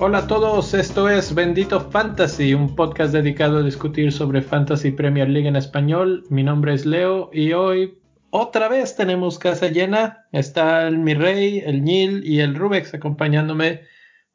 [0.00, 5.28] Hola a todos, esto es Bendito Fantasy, un podcast dedicado a discutir sobre Fantasy Premier
[5.28, 6.24] League en español.
[6.30, 7.98] Mi nombre es Leo y hoy
[8.30, 10.26] otra vez tenemos casa llena.
[10.32, 13.82] Está el mi rey, el Nil y el Rubex acompañándome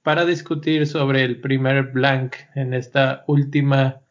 [0.04, 4.03] para discutir sobre el primer blank en esta última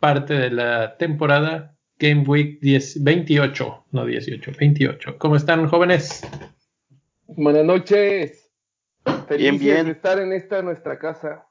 [0.00, 5.18] parte de la temporada, Game Week 10, 28, no 18, 28.
[5.18, 6.22] ¿Cómo están jóvenes?
[7.26, 8.50] Buenas noches.
[9.38, 9.86] Bien, bien.
[9.86, 11.46] de estar en esta nuestra casa.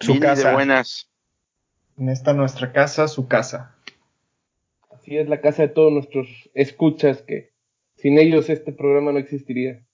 [0.00, 0.48] Su casa.
[0.48, 1.10] De buenas.
[1.98, 3.76] En esta nuestra casa, su casa.
[4.90, 7.52] Así es la casa de todos nuestros escuchas que
[7.96, 9.84] sin ellos este programa no existiría.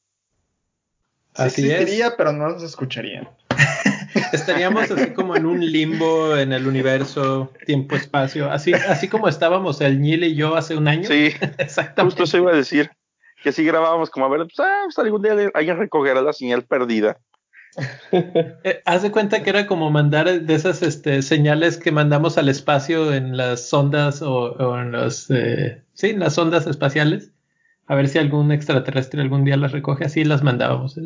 [1.34, 3.28] Así existiría, pero no nos escucharían.
[4.32, 9.80] Estaríamos así como en un limbo en el universo, tiempo, espacio, así, así como estábamos
[9.80, 11.04] el Nil y yo hace un año.
[11.04, 12.02] Sí, exactamente.
[12.02, 12.90] Justo eso iba a decir
[13.42, 16.64] que así grabábamos como a ver, pues, ah, pues algún día alguien recogerá la señal
[16.64, 17.18] perdida.
[18.12, 22.48] Eh, haz de cuenta que era como mandar de esas este, señales que mandamos al
[22.48, 27.30] espacio en las ondas o, en los, eh, sí, en las ondas espaciales.
[27.86, 30.98] A ver si algún extraterrestre algún día las recoge, así las mandábamos.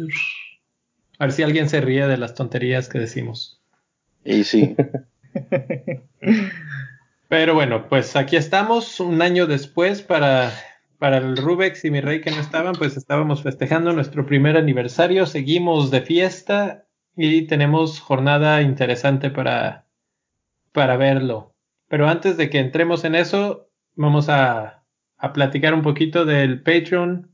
[1.18, 3.60] A ver si alguien se ríe de las tonterías que decimos.
[4.24, 4.76] Y sí.
[7.28, 10.52] Pero bueno, pues aquí estamos un año después para
[11.02, 15.26] para el Rubex y mi rey que no estaban, pues estábamos festejando nuestro primer aniversario,
[15.26, 19.88] seguimos de fiesta y tenemos jornada interesante para,
[20.70, 21.56] para verlo.
[21.88, 24.84] Pero antes de que entremos en eso, vamos a,
[25.16, 27.31] a platicar un poquito del Patreon,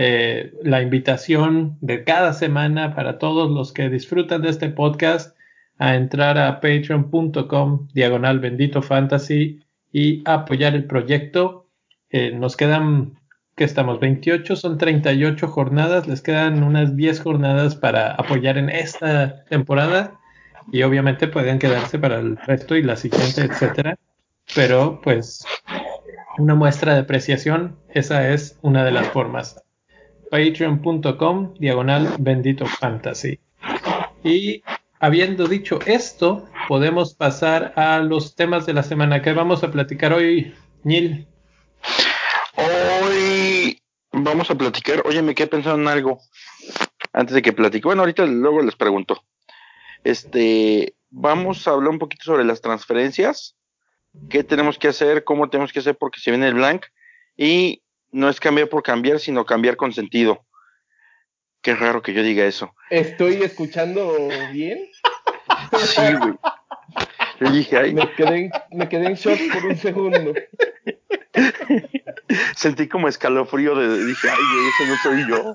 [0.00, 5.36] eh, la invitación de cada semana para todos los que disfrutan de este podcast
[5.76, 9.58] a entrar a patreon.com diagonal bendito fantasy
[9.92, 11.66] y apoyar el proyecto
[12.10, 13.18] eh, nos quedan,
[13.56, 13.98] que estamos?
[13.98, 20.20] 28, son 38 jornadas, les quedan unas 10 jornadas para apoyar en esta temporada
[20.70, 23.98] y obviamente pueden quedarse para el resto y la siguiente, etcétera.
[24.54, 25.44] Pero pues
[26.38, 29.60] una muestra de apreciación, esa es una de las formas.
[30.30, 33.38] Patreon.com diagonal bendito fantasy.
[34.22, 34.62] Y
[35.00, 40.12] habiendo dicho esto, podemos pasar a los temas de la semana que vamos a platicar
[40.12, 41.26] hoy, Neil.
[42.56, 43.80] Hoy
[44.12, 45.02] vamos a platicar.
[45.06, 46.20] Oye, me quedé pensando en algo
[47.12, 47.86] antes de que platique.
[47.86, 49.22] Bueno, ahorita luego les pregunto.
[50.04, 53.56] Este, vamos a hablar un poquito sobre las transferencias.
[54.30, 55.24] ¿Qué tenemos que hacer?
[55.24, 55.96] ¿Cómo tenemos que hacer?
[55.96, 56.86] Porque se viene el blank.
[57.36, 60.44] Y no es cambiar por cambiar, sino cambiar con sentido.
[61.62, 62.74] Qué raro que yo diga eso.
[62.90, 64.78] ¿Estoy escuchando bien?
[65.80, 66.34] Sí, güey.
[67.40, 67.94] Yo dije, ay.
[67.94, 70.34] Me quedé, en, me quedé en shock por un segundo.
[72.56, 75.54] Sentí como escalofrío de dije, ay, güey, ese no soy yo.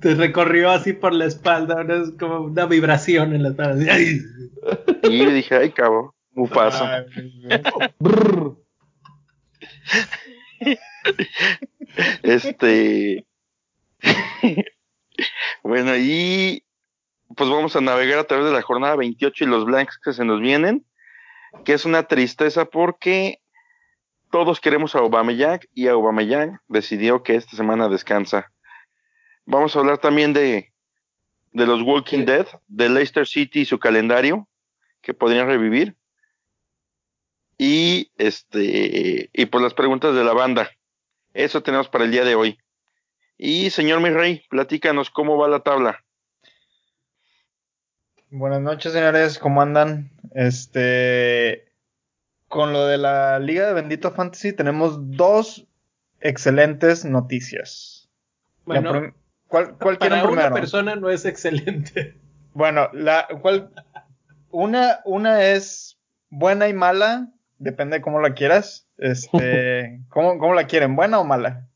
[0.00, 3.98] Te recorrió así por la espalda, es como una vibración en la espalda.
[3.98, 7.04] Y dije, ay, cabo, Mufasa.
[12.22, 13.26] este.
[15.62, 16.64] bueno, y
[17.36, 20.24] pues vamos a navegar a través de la jornada 28 y los blanks que se
[20.24, 20.84] nos vienen,
[21.64, 23.40] que es una tristeza porque
[24.30, 28.52] todos queremos a Aubameyang y Aubameyang decidió que esta semana descansa.
[29.46, 30.72] Vamos a hablar también de,
[31.52, 34.48] de los Walking Dead, de Leicester City y su calendario
[35.00, 35.96] que podrían revivir.
[37.58, 40.70] Y este y por las preguntas de la banda.
[41.34, 42.58] Eso tenemos para el día de hoy.
[43.36, 46.04] Y señor mi rey, platícanos cómo va la tabla.
[48.30, 50.10] Buenas noches, señores, ¿cómo andan?
[50.34, 51.72] Este
[52.46, 55.66] con lo de la Liga de Bendito Fantasy tenemos dos
[56.20, 58.08] excelentes noticias.
[58.64, 59.14] Bueno,
[59.48, 62.16] ¿cuál, cuál para una persona no es excelente.
[62.54, 63.70] Bueno, la cual
[64.50, 65.98] una una es
[66.30, 68.88] buena y mala, depende de cómo la quieras.
[68.98, 70.96] Este, ¿cómo, ¿cómo la quieren?
[70.96, 71.66] ¿Buena o mala?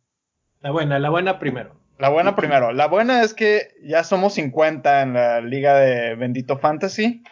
[0.61, 1.75] La buena, la buena primero.
[1.99, 2.73] La buena primero.
[2.73, 7.23] La buena es que ya somos 50 en la liga de Bendito Fantasy.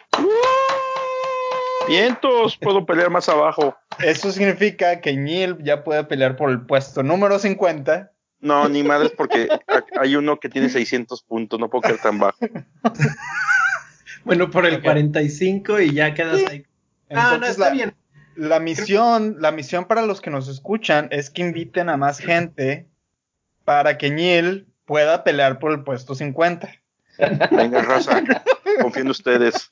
[1.87, 3.75] Vientos, puedo pelear más abajo.
[3.99, 8.11] Eso significa que Neil ya puede pelear por el puesto número 50.
[8.39, 9.49] No, ni madres, porque
[9.99, 12.37] hay uno que tiene 600 puntos, no puedo quedar tan bajo.
[14.23, 16.65] bueno, por el 45 y ya quedas ahí.
[17.13, 17.93] ah, no, está bien.
[18.35, 22.87] La misión, la misión para los que nos escuchan es que inviten a más gente
[23.65, 26.69] para que Neil pueda pelear por el puesto 50.
[27.51, 28.23] Venga, raza.
[28.81, 29.71] confío en ustedes.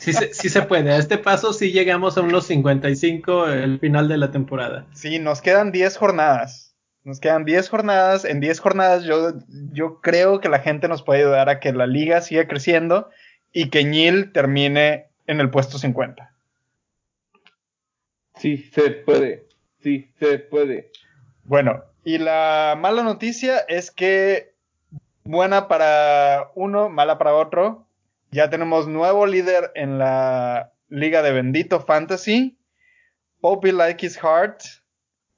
[0.00, 0.90] Sí se, sí se puede.
[0.90, 4.86] A este paso sí llegamos a unos 55 el final de la temporada.
[4.92, 6.74] Sí, nos quedan 10 jornadas.
[7.04, 8.24] Nos quedan 10 jornadas.
[8.24, 9.34] En 10 jornadas yo,
[9.72, 13.08] yo creo que la gente nos puede ayudar a que la liga siga creciendo
[13.52, 16.32] y que Ñil termine en el puesto 50.
[18.38, 19.46] Sí, se puede.
[19.80, 20.90] Sí, se puede.
[21.44, 24.54] Bueno, y la mala noticia es que
[25.24, 27.86] buena para uno, mala para otro.
[28.30, 32.58] Ya tenemos nuevo líder en la liga de Bendito Fantasy.
[33.40, 34.62] Poppy Like His Heart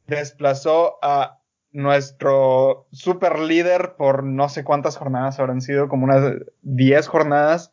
[0.06, 1.40] desplazó a
[1.72, 7.72] nuestro super líder por no sé cuántas jornadas habrán sido, como unas 10 jornadas,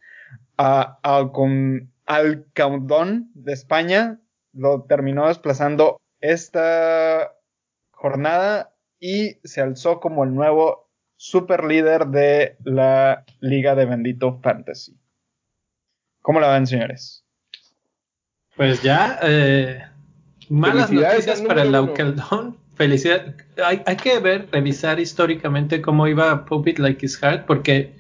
[0.58, 4.20] a, a, con Alcaudón de España.
[4.58, 7.34] Lo terminó desplazando esta
[7.92, 14.98] jornada y se alzó como el nuevo super líder de la Liga de Bendito Fantasy.
[16.22, 17.24] ¿Cómo la ven, señores?
[18.56, 19.82] Pues ya, eh,
[20.50, 22.58] malas noticias para el Aukeldon.
[22.76, 23.36] Felicidad.
[23.64, 27.96] Hay, hay, que ver, revisar históricamente cómo iba Pop It Like His Heart, porque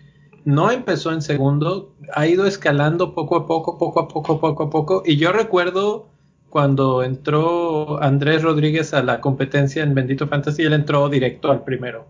[0.46, 4.70] no empezó en segundo, ha ido escalando poco a poco, poco a poco, poco a
[4.70, 5.04] poco.
[5.06, 6.10] Y yo recuerdo
[6.50, 12.08] cuando entró Andrés Rodríguez a la competencia en Bendito Fantasy, él entró directo al primero.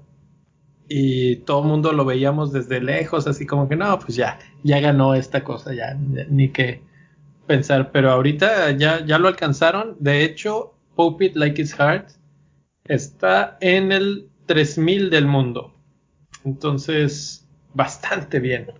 [0.87, 4.79] Y todo el mundo lo veíamos desde lejos, así como que no, pues ya, ya
[4.79, 6.81] ganó esta cosa, ya, ni que
[7.45, 7.91] pensar.
[7.91, 9.97] Pero ahorita ya, ya lo alcanzaron.
[9.99, 12.11] De hecho, Pope It Like It's Heart
[12.85, 15.73] está en el 3000 del mundo.
[16.45, 18.71] Entonces, bastante bien.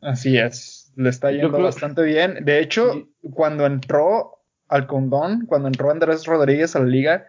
[0.00, 1.64] Así es, le está yendo creo...
[1.64, 2.44] bastante bien.
[2.44, 7.26] De hecho, cuando entró al condón, cuando entró Andrés Rodríguez a la liga,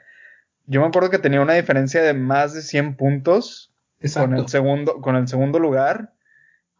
[0.66, 3.74] yo me acuerdo que tenía una diferencia de más de 100 puntos
[4.14, 6.14] con el, segundo, con el segundo lugar.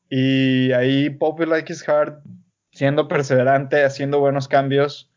[0.10, 2.24] Y ahí Poppy Like His Heart,
[2.72, 5.12] siendo perseverante, haciendo buenos cambios,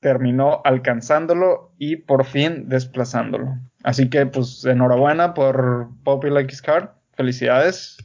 [0.00, 3.58] terminó alcanzándolo y por fin desplazándolo.
[3.82, 6.92] Así que, pues, enhorabuena por Poppy Like His Heart.
[7.14, 7.96] Felicidades.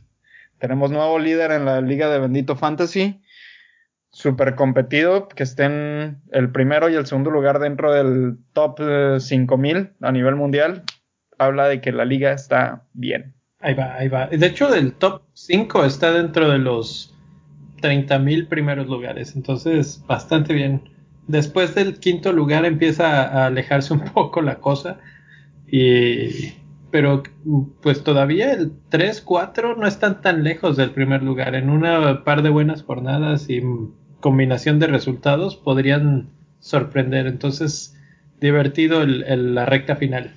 [0.57, 3.21] Tenemos nuevo líder en la Liga de Bendito Fantasy
[4.15, 8.79] súper competido, que estén el primero y el segundo lugar dentro del top
[9.19, 10.83] 5000 a nivel mundial,
[11.37, 13.35] habla de que la liga está bien.
[13.59, 14.27] Ahí va, ahí va.
[14.27, 17.13] De hecho, del top 5 está dentro de los
[17.81, 20.89] 30.000 primeros lugares, entonces bastante bien.
[21.27, 24.97] Después del quinto lugar empieza a alejarse un poco la cosa,
[25.67, 26.53] y,
[26.89, 27.21] pero
[27.81, 31.53] pues todavía el 3, 4 no están tan lejos del primer lugar.
[31.53, 33.61] En una par de buenas jornadas y
[34.25, 37.27] combinación de resultados podrían sorprender.
[37.27, 37.95] Entonces,
[38.41, 40.33] divertido el, el, la recta final.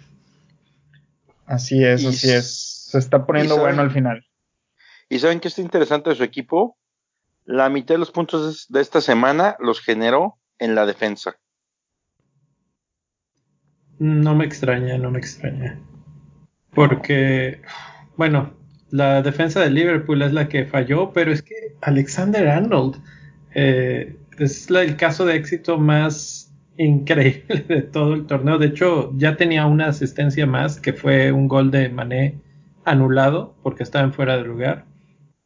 [1.47, 2.85] Así es, y, así es.
[2.91, 4.27] Se está poniendo saben, bueno al final.
[5.09, 6.77] ¿Y saben qué está interesante de su equipo?
[7.47, 11.37] La mitad de los puntos de esta semana los generó en la defensa.
[13.99, 15.81] No me extraña, no me extraña.
[16.75, 17.63] Porque,
[18.19, 18.53] bueno,
[18.91, 23.03] la defensa de Liverpool es la que falló, pero es que Alexander Arnold
[23.61, 28.57] eh, es el caso de éxito más increíble de todo el torneo.
[28.57, 32.41] De hecho, ya tenía una asistencia más, que fue un gol de Mané
[32.85, 34.85] anulado porque estaban fuera de lugar.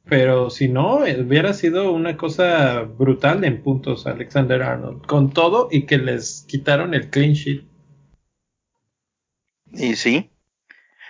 [0.05, 5.07] Pero si no, hubiera sido una cosa brutal en puntos Alexander Arnold.
[5.07, 7.65] Con todo y que les quitaron el clean sheet.
[9.73, 10.31] Y sí.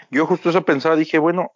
[0.09, 1.51] Yo justo eso pensaba, dije, bueno,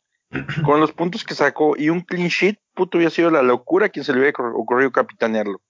[0.65, 4.05] con los puntos que sacó y un clean sheet, puto hubiera sido la locura quien
[4.05, 5.61] se le hubiera ocurrido capitanearlo.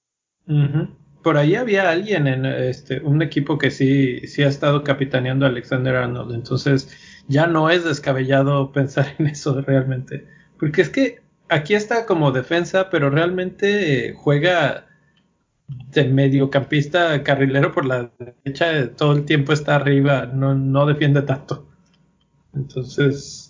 [0.46, 0.88] Uh -huh.
[1.23, 5.49] Por ahí había alguien en este, un equipo que sí, sí ha estado capitaneando a
[5.49, 6.88] Alexander Arnold, entonces
[7.26, 10.26] ya no es descabellado pensar en eso realmente.
[10.58, 14.87] Porque es que aquí está como defensa, pero realmente juega
[15.68, 21.68] de mediocampista carrilero por la derecha, todo el tiempo está arriba, no, no defiende tanto.
[22.54, 23.46] Entonces,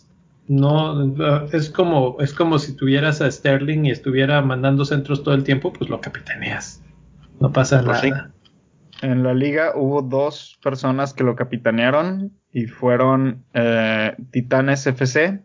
[0.48, 5.42] no, es como, es como si tuvieras a Sterling y estuviera mandando centros todo el
[5.44, 6.82] tiempo, pues lo capitaneas.
[7.40, 8.30] No pasa pues nada.
[8.30, 9.06] Sí.
[9.06, 15.42] En la liga hubo dos personas que lo capitanearon y fueron eh, Titanes FC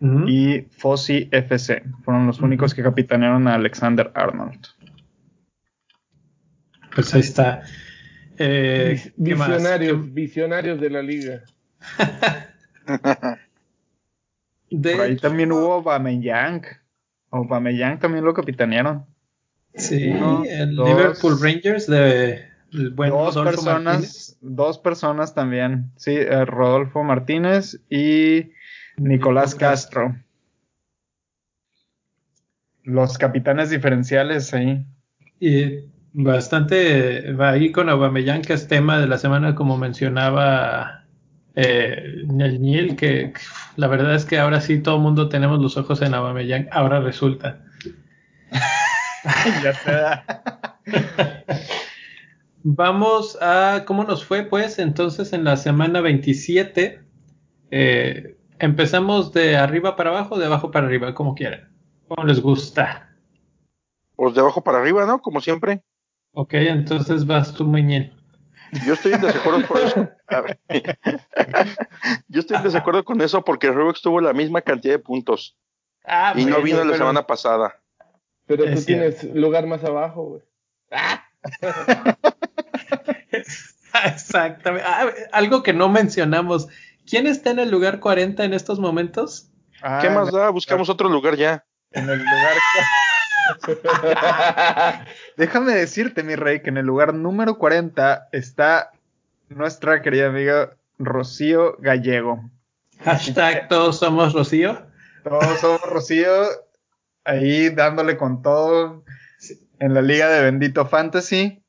[0.00, 0.28] uh -huh.
[0.28, 1.82] y Fossi FC.
[2.02, 2.46] Fueron los uh -huh.
[2.46, 4.66] únicos que capitanearon a Alexander Arnold.
[6.94, 7.62] Pues ahí está.
[8.38, 11.42] Eh, visionarios, visionarios de la liga.
[14.70, 16.62] de Por ahí hecho, también hubo Aubameyang.
[17.30, 19.06] Aubameyang también lo capitanearon.
[19.74, 24.38] Sí, Uno, el dos, Liverpool Rangers de el buen dos Rodolfo personas, Martínez.
[24.40, 28.52] dos personas también, sí, eh, Rodolfo Martínez y
[28.96, 30.16] Nicolás Castro.
[32.84, 34.84] los capitanes diferenciales ahí.
[35.40, 41.04] Y bastante va ahí con Aubameyang, que es tema de la semana, como mencionaba
[41.54, 42.02] eh,
[42.38, 43.32] el Niel, que
[43.78, 46.98] la verdad es que ahora sí todo el mundo tenemos los ojos en Aubameyang, ahora
[46.98, 47.64] resulta.
[49.62, 49.92] ya se
[52.64, 57.04] Vamos a cómo nos fue, pues, entonces en la semana 27.
[57.70, 61.72] Eh, empezamos de arriba para abajo, de abajo para arriba, como quieran.
[62.08, 63.16] Como les gusta.
[64.16, 65.20] Pues de abajo para arriba, ¿no?
[65.20, 65.84] Como siempre.
[66.32, 68.12] Ok, entonces vas tú, Muñel.
[68.86, 70.08] Yo estoy en desacuerdo con eso.
[72.28, 75.56] Yo estoy en desacuerdo con eso porque Rubix tuvo la misma cantidad de puntos.
[76.04, 77.80] Ah, y no vino la semana pasada.
[78.46, 80.42] Pero tú tienes lugar más abajo, güey.
[84.04, 84.86] Exactamente.
[84.86, 86.68] Ah, algo que no mencionamos.
[87.06, 89.50] ¿Quién está en el lugar 40 en estos momentos?
[90.00, 90.50] ¿Qué más da?
[90.50, 91.64] Buscamos otro lugar ya.
[91.92, 92.56] En el lugar.
[95.36, 98.92] Déjame decirte, mi rey, que en el lugar número 40 está
[99.48, 102.50] nuestra querida amiga Rocío Gallego.
[103.04, 104.86] Hashtag todos somos Rocío.
[105.24, 106.30] Todos somos Rocío.
[107.24, 109.04] Ahí dándole con todo
[109.78, 111.62] en la liga de Bendito Fantasy.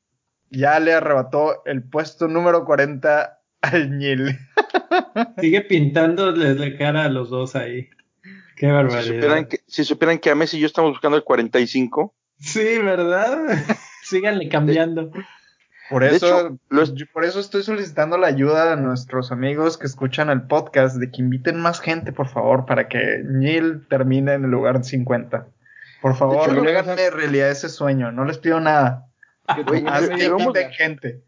[0.50, 4.38] Ya le arrebató el puesto número 40 al Ñil.
[5.40, 7.88] Sigue pintándoles la cara a los dos ahí.
[8.56, 9.02] Qué barbaridad.
[9.02, 12.14] Si supieran que, si supieran que a Messi y yo estamos buscando el 45.
[12.38, 13.38] Sí, ¿verdad?
[14.02, 15.10] Síganle cambiando.
[15.88, 16.56] Por eso,
[17.12, 21.20] por eso estoy solicitando la ayuda a nuestros amigos que escuchan el podcast de que
[21.20, 25.48] inviten más gente, por favor, para que Neil termine en el lugar 50.
[26.00, 29.08] Por favor, no hagan realidad ese sueño, no les pido nada.
[30.70, 31.22] gente.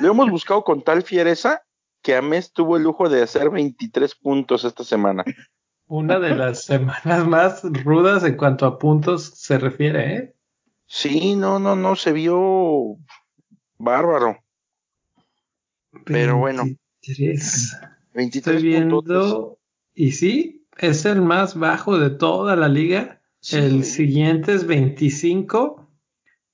[0.00, 1.62] Lo hemos buscado con tal fiereza
[2.02, 5.24] que Ames tuvo el lujo de hacer 23 puntos esta semana.
[5.88, 10.34] Una de las semanas más rudas en cuanto a puntos se refiere, ¿eh?
[10.86, 12.96] Sí, no, no, no, se vio
[13.78, 14.38] bárbaro.
[16.04, 16.64] Pero bueno.
[18.14, 19.58] 23 viendo,
[19.94, 23.20] y sí, es el más bajo de toda la liga.
[23.52, 25.88] el siguiente es 25,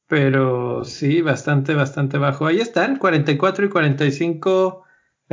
[0.06, 2.46] pero sí, bastante, bastante bajo.
[2.46, 4.84] Ahí están, 44 y 45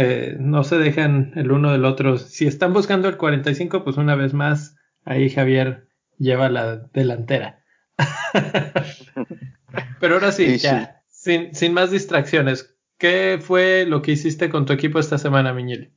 [0.02, 2.18] eh, no se dejan el uno del otro.
[2.18, 7.66] Si están buscando el 45, pues una vez más, ahí Javier lleva la delantera.
[10.00, 14.72] Pero ahora sí, ya, Sin, sin, más distracciones, ¿qué fue lo que hiciste con tu
[14.72, 15.92] equipo esta semana, Miñel?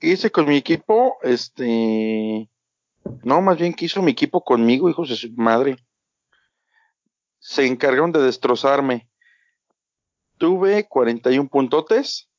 [0.00, 2.48] Hice con mi equipo, este...
[3.24, 5.76] No, más bien que hizo mi equipo conmigo, hijos de su madre.
[7.40, 9.08] Se encargaron de destrozarme.
[10.38, 12.29] Tuve 41 puntotes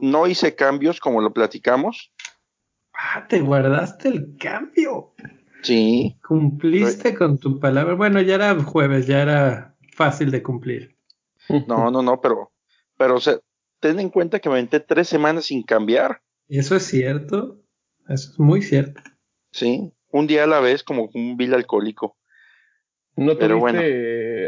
[0.00, 2.12] no hice cambios como lo platicamos.
[2.92, 5.14] Ah, te guardaste el cambio.
[5.62, 6.18] Sí.
[6.26, 7.94] Cumpliste con tu palabra.
[7.94, 10.96] Bueno, ya era jueves, ya era fácil de cumplir.
[11.66, 12.52] No, no, no, pero,
[12.96, 13.38] pero o sea,
[13.80, 16.22] ten en cuenta que me aventé tres semanas sin cambiar.
[16.48, 17.60] Eso es cierto.
[18.08, 19.02] Eso es muy cierto.
[19.52, 22.16] Sí, un día a la vez, como un vil alcohólico.
[23.16, 23.80] ¿No tuviste bueno.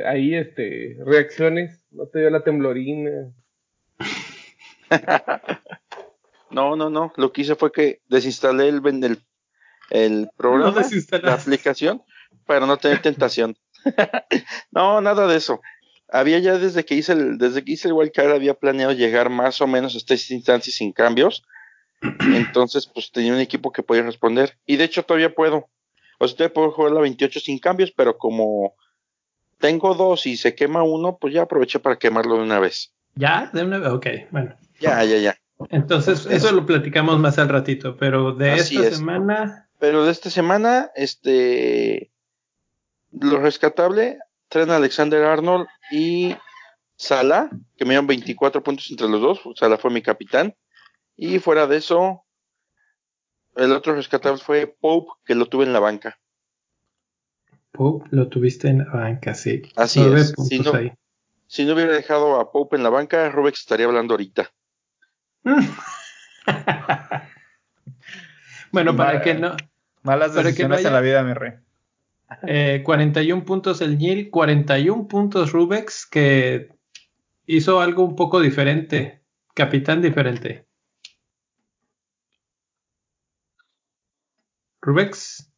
[0.07, 1.85] ahí este, reacciones?
[1.91, 3.33] ¿No te dio la temblorina?
[6.51, 7.13] no, no, no.
[7.17, 9.23] Lo que hice fue que desinstalé el, el,
[9.91, 10.83] el programa,
[11.23, 12.03] la aplicación,
[12.47, 13.57] para no tener tentación.
[14.71, 15.61] no, nada de eso.
[16.09, 19.61] Había ya desde que hice el, desde que hice el wildcard había planeado llegar más
[19.61, 21.43] o menos a estas instancias sin cambios.
[22.35, 24.59] Entonces, pues tenía un equipo que podía responder.
[24.67, 25.69] Y de hecho todavía puedo.
[26.19, 28.75] O sea, todavía puedo jugar la 28 sin cambios, pero como
[29.59, 32.93] tengo dos y se quema uno, pues ya aproveché para quemarlo de una vez.
[33.15, 33.51] ¿Ya?
[33.53, 33.89] ¿De una vez?
[33.91, 34.55] Ok, bueno.
[34.81, 35.37] Ya, ya, ya.
[35.71, 39.69] Entonces, eso lo platicamos más al ratito, pero de esta semana.
[39.79, 42.11] Pero de esta semana, este.
[43.13, 46.35] Lo rescatable, traen Alexander Arnold y
[46.97, 49.41] Sala, que me dieron 24 puntos entre los dos.
[49.57, 50.55] Sala fue mi capitán.
[51.15, 52.25] Y fuera de eso,
[53.57, 56.19] el otro rescatable fue Pope, que lo tuve en la banca.
[57.71, 59.63] Pope lo tuviste en la banca, sí.
[59.77, 60.35] Así es.
[60.49, 60.73] Si no,
[61.53, 64.51] si no, hubiera dejado a Pope en la banca, Rubex estaría hablando ahorita.
[68.73, 69.55] bueno, para que no.
[70.03, 71.53] Malas decisiones en la vida, mi rey.
[72.83, 76.71] 41 eh, puntos el Nil, 41 puntos Rubex, que
[77.45, 79.23] hizo algo un poco diferente.
[79.53, 80.67] Capitán diferente.
[84.81, 85.53] Rubex.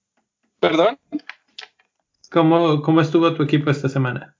[0.58, 0.98] ¿Perdón?
[2.32, 4.33] ¿Cómo, ¿Cómo estuvo tu equipo esta semana?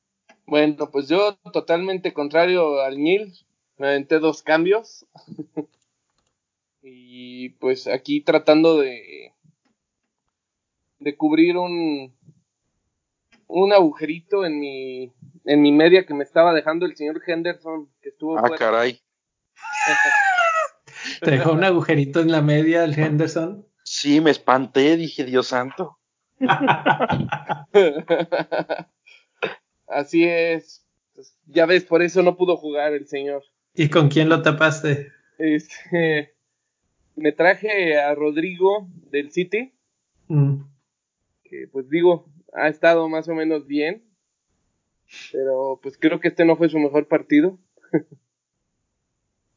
[0.46, 3.32] Bueno, pues yo totalmente contrario al Nil,
[3.78, 5.06] me aventé dos cambios.
[6.82, 9.32] y pues aquí tratando de,
[10.98, 12.14] de cubrir un,
[13.46, 15.12] un agujerito en mi,
[15.44, 18.38] en mi media que me estaba dejando el señor Henderson, que estuvo.
[18.38, 19.00] Ah, caray.
[21.20, 23.66] ¿Te dejó un agujerito en la media el Henderson?
[23.82, 25.98] Sí, me espanté, dije, Dios santo.
[29.87, 30.85] Así es.
[31.14, 33.43] Pues, ya ves, por eso no pudo jugar el señor.
[33.75, 35.12] ¿Y con quién lo tapaste?
[35.38, 36.35] Este,
[37.17, 39.75] me traje a Rodrigo del City.
[40.29, 40.62] Mm.
[41.45, 44.05] Que pues digo, ha estado más o menos bien.
[45.33, 47.59] Pero pues creo que este no fue su mejor partido.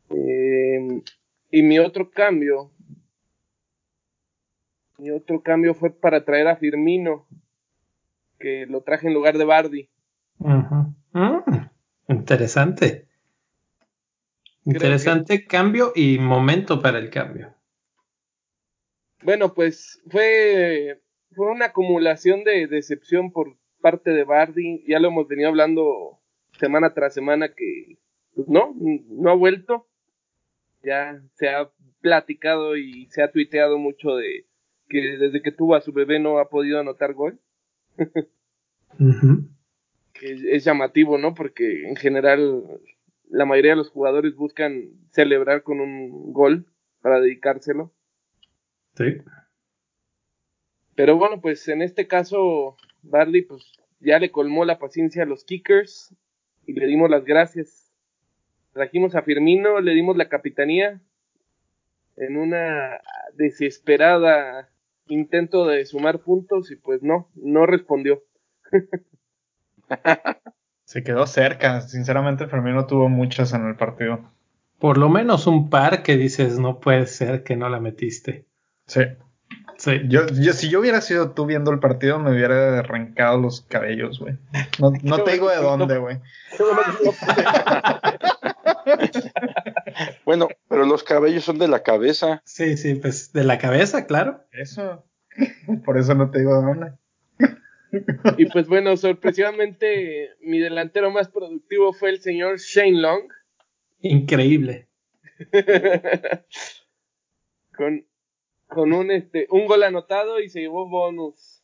[0.10, 1.02] Em,
[1.52, 2.72] y mi otro cambio.
[4.98, 7.28] Mi otro cambio fue para traer a Firmino.
[8.40, 9.90] Que lo traje en lugar de Bardi.
[10.40, 10.94] Mm,
[12.10, 13.08] interesante.
[14.66, 17.54] Interesante cambio y momento para el cambio.
[19.24, 21.02] Bueno, pues fue,
[21.36, 24.84] fue una acumulación de decepción por parte de Bardi.
[24.88, 26.20] Ya lo hemos venido hablando
[26.60, 27.98] semana tras semana que
[28.36, 29.88] pues, no, no ha vuelto.
[30.84, 31.70] Ya se ha
[32.02, 34.46] platicado y se ha tuiteado mucho de
[34.90, 37.40] que desde que tuvo a su bebé no ha podido anotar gol.
[40.20, 41.34] que es llamativo, ¿no?
[41.34, 42.64] Porque en general
[43.30, 46.66] la mayoría de los jugadores buscan celebrar con un gol
[47.02, 47.94] para dedicárselo.
[48.96, 49.18] Sí.
[50.96, 55.44] Pero bueno, pues en este caso, Barley, pues ya le colmó la paciencia a los
[55.44, 56.16] kickers
[56.66, 57.92] y le dimos las gracias.
[58.74, 61.02] Trajimos a Firmino, le dimos la capitanía
[62.16, 63.00] en una
[63.36, 64.70] desesperada
[65.08, 68.24] intento de sumar puntos y pues no, no respondió.
[70.86, 71.82] Se quedó cerca.
[71.82, 74.22] Sinceramente, Fermino tuvo muchas en el partido.
[74.80, 78.46] Por lo menos un par que dices, no puede ser que no la metiste.
[78.86, 79.02] Sí.
[79.78, 80.02] Sí.
[80.08, 84.20] Yo, yo, si yo hubiera sido tú viendo el partido, me hubiera arrancado los cabellos,
[84.20, 84.38] güey.
[84.80, 86.20] No, no te digo de dónde, güey.
[90.26, 92.42] bueno, pero los cabellos son de la cabeza.
[92.46, 94.46] Sí, sí, pues de la cabeza, claro.
[94.52, 95.04] Eso.
[95.86, 96.92] Por eso no te digo de dónde.
[98.38, 103.32] Y pues bueno, sorpresivamente mi delantero más productivo fue el señor Shane Long.
[104.02, 104.88] Increíble.
[107.76, 108.06] con,
[108.68, 111.64] con un este un gol anotado y se llevó bonus.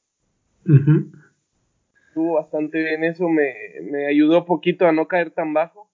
[2.07, 5.91] Estuvo bastante bien eso, me, me ayudó poquito a no caer tan bajo.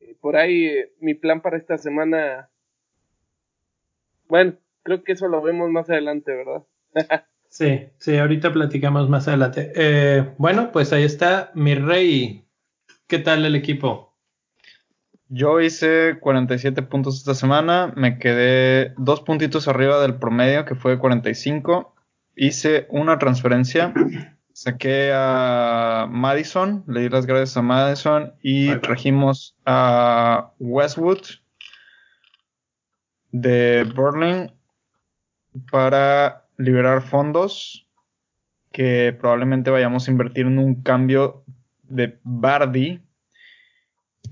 [0.00, 2.50] Eh, por ahí eh, mi plan para esta semana.
[4.28, 6.66] Bueno, creo que eso lo vemos más adelante, ¿verdad?
[7.52, 9.72] Sí, sí, ahorita platicamos más adelante.
[9.74, 12.46] Eh, bueno, pues ahí está mi rey.
[13.06, 14.16] ¿Qué tal el equipo?
[15.28, 20.98] Yo hice 47 puntos esta semana, me quedé dos puntitos arriba del promedio que fue
[20.98, 21.94] 45.
[22.36, 23.92] Hice una transferencia,
[24.54, 31.20] saqué a Madison, le di las gracias a Madison y trajimos a Westwood
[33.30, 34.50] de Berlin
[35.70, 37.88] para liberar fondos
[38.72, 41.44] que probablemente vayamos a invertir en un cambio
[41.82, 43.02] de Bardi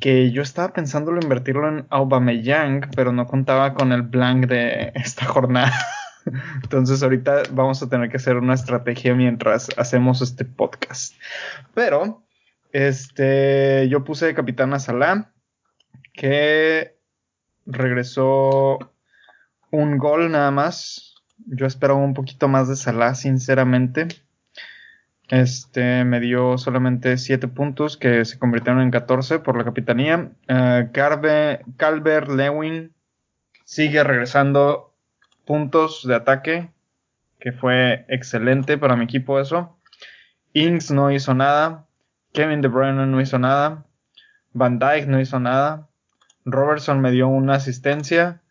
[0.00, 5.26] que yo estaba pensándolo invertirlo en Aubameyang, pero no contaba con el blank de esta
[5.26, 5.72] jornada.
[6.62, 11.14] Entonces ahorita vamos a tener que hacer una estrategia mientras hacemos este podcast.
[11.74, 12.24] Pero
[12.72, 15.32] este yo puse de capitán a Salah
[16.14, 16.96] que
[17.66, 18.78] regresó
[19.70, 21.09] un gol nada más
[21.46, 24.08] yo esperaba un poquito más de Salah, sinceramente.
[25.28, 30.32] Este me dio solamente 7 puntos que se convirtieron en 14 por la capitanía.
[30.48, 32.92] Uh, Calvert Lewin
[33.64, 34.92] sigue regresando
[35.44, 36.70] puntos de ataque,
[37.38, 39.78] que fue excelente para mi equipo eso.
[40.52, 41.86] Ings no hizo nada.
[42.32, 43.86] Kevin De Bruyne no hizo nada.
[44.52, 45.88] Van Dyke no hizo nada.
[46.44, 48.42] Robertson me dio una asistencia.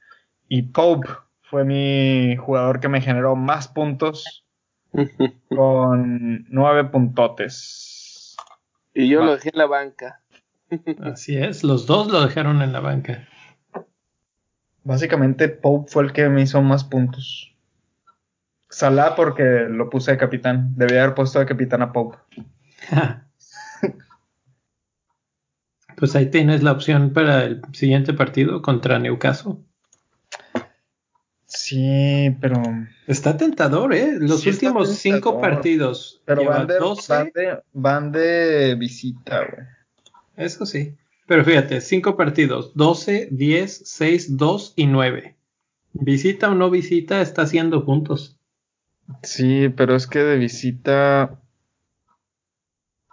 [0.47, 1.10] Y Pope
[1.49, 4.45] fue mi jugador que me generó más puntos
[5.49, 8.35] con nueve puntotes.
[8.93, 10.21] Y yo lo dejé en la banca.
[11.03, 13.27] Así es, los dos lo dejaron en la banca.
[14.83, 17.55] Básicamente Pope fue el que me hizo más puntos.
[18.69, 20.75] Salah porque lo puse de capitán.
[20.75, 22.17] Debía haber puesto de capitán a Pope.
[25.97, 29.57] pues ahí tienes la opción para el siguiente partido contra Newcastle.
[31.49, 32.62] Sí, pero.
[33.07, 34.17] Está tentador, ¿eh?
[34.19, 36.21] Los últimos cinco partidos.
[36.23, 39.65] Pero van de, van de, visita, güey.
[40.38, 40.95] Eso sí.
[41.25, 45.38] Pero fíjate, cinco partidos: 12, 10, 6, 2 y 9.
[45.93, 48.38] Visita o no visita, está haciendo puntos.
[49.23, 51.41] Sí, pero es que de visita.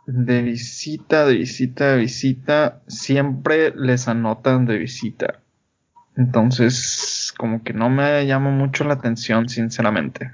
[0.07, 2.83] De visita, de visita, de visita.
[2.87, 5.43] Siempre les anotan de visita.
[6.17, 10.31] Entonces, como que no me llama mucho la atención, sinceramente.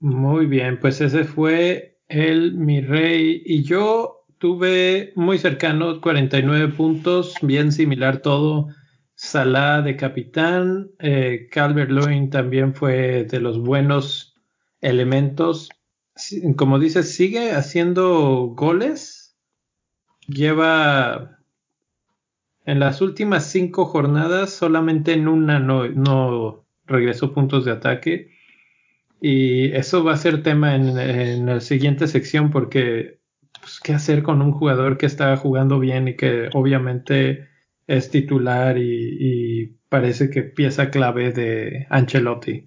[0.00, 7.34] Muy bien, pues ese fue el mi rey y yo tuve muy cercano 49 puntos,
[7.42, 8.68] bien similar todo.
[9.14, 14.36] Salah de capitán, eh, Calvert Lewin también fue de los buenos
[14.80, 15.68] elementos.
[16.56, 19.36] Como dices, sigue haciendo goles.
[20.28, 21.37] Lleva
[22.68, 28.28] en las últimas cinco jornadas, solamente en una no, regresó puntos de ataque.
[29.22, 33.20] Y eso va a ser tema en, la siguiente sección porque,
[33.58, 37.48] pues, ¿qué hacer con un jugador que está jugando bien y que obviamente
[37.86, 42.66] es titular y, parece que pieza clave de Ancelotti?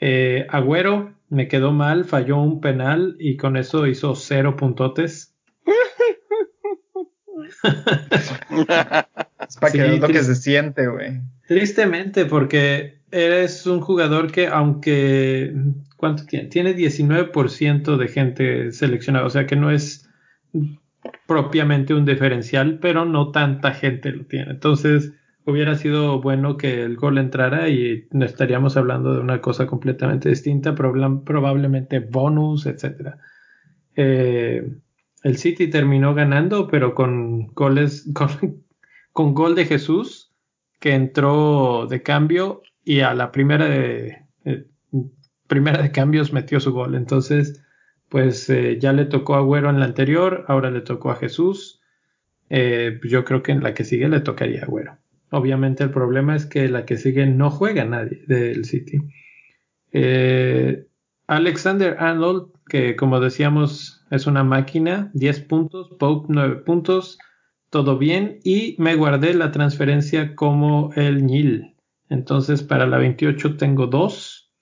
[0.00, 5.31] Eh, Agüero me quedó mal, falló un penal y con eso hizo cero puntotes.
[9.48, 11.20] Es para que lo que se siente, güey.
[11.46, 15.54] Tristemente, porque eres un jugador que, aunque.
[15.96, 16.48] ¿Cuánto tiene?
[16.48, 20.08] Tiene 19% de gente seleccionada, o sea que no es
[21.26, 24.50] propiamente un diferencial, pero no tanta gente lo tiene.
[24.50, 25.12] Entonces,
[25.44, 30.28] hubiera sido bueno que el gol entrara y no estaríamos hablando de una cosa completamente
[30.28, 33.14] distinta, probablemente bonus, etc.
[33.96, 34.68] Eh,
[35.22, 38.64] el City terminó ganando, pero con goles, con,
[39.12, 40.32] con gol de Jesús,
[40.80, 44.66] que entró de cambio y a la primera de, eh,
[45.46, 46.96] primera de cambios metió su gol.
[46.96, 47.62] Entonces,
[48.08, 51.80] pues eh, ya le tocó a Agüero en la anterior, ahora le tocó a Jesús.
[52.50, 54.98] Eh, yo creo que en la que sigue le tocaría a Agüero.
[55.30, 58.98] Obviamente el problema es que la que sigue no juega nadie del City.
[61.26, 67.18] Alexander Arnold, que como decíamos es una máquina, 10 puntos, Pope 9 puntos,
[67.70, 71.74] todo bien y me guardé la transferencia como el Nil.
[72.10, 74.52] Entonces para la 28 tengo dos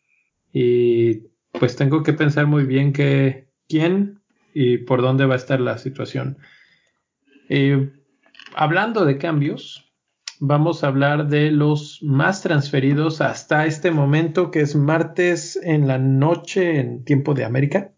[0.53, 4.21] y pues tengo que pensar muy bien que, quién
[4.55, 6.39] y por dónde va a estar la situación.
[7.49, 7.91] Eh,
[8.55, 9.93] hablando de cambios,
[10.39, 15.99] vamos a hablar de los más transferidos hasta este momento, que es martes en la
[15.99, 17.93] noche en tiempo de América.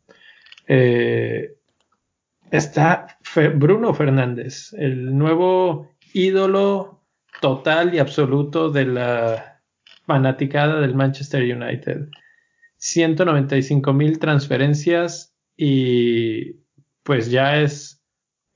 [0.66, 1.56] Eh,
[2.50, 3.18] está
[3.54, 7.02] Bruno Fernández, el nuevo ídolo
[7.40, 9.62] total y absoluto de la
[10.06, 12.08] fanaticada del Manchester United.
[12.76, 16.54] 195 mil transferencias y
[17.02, 18.02] pues ya es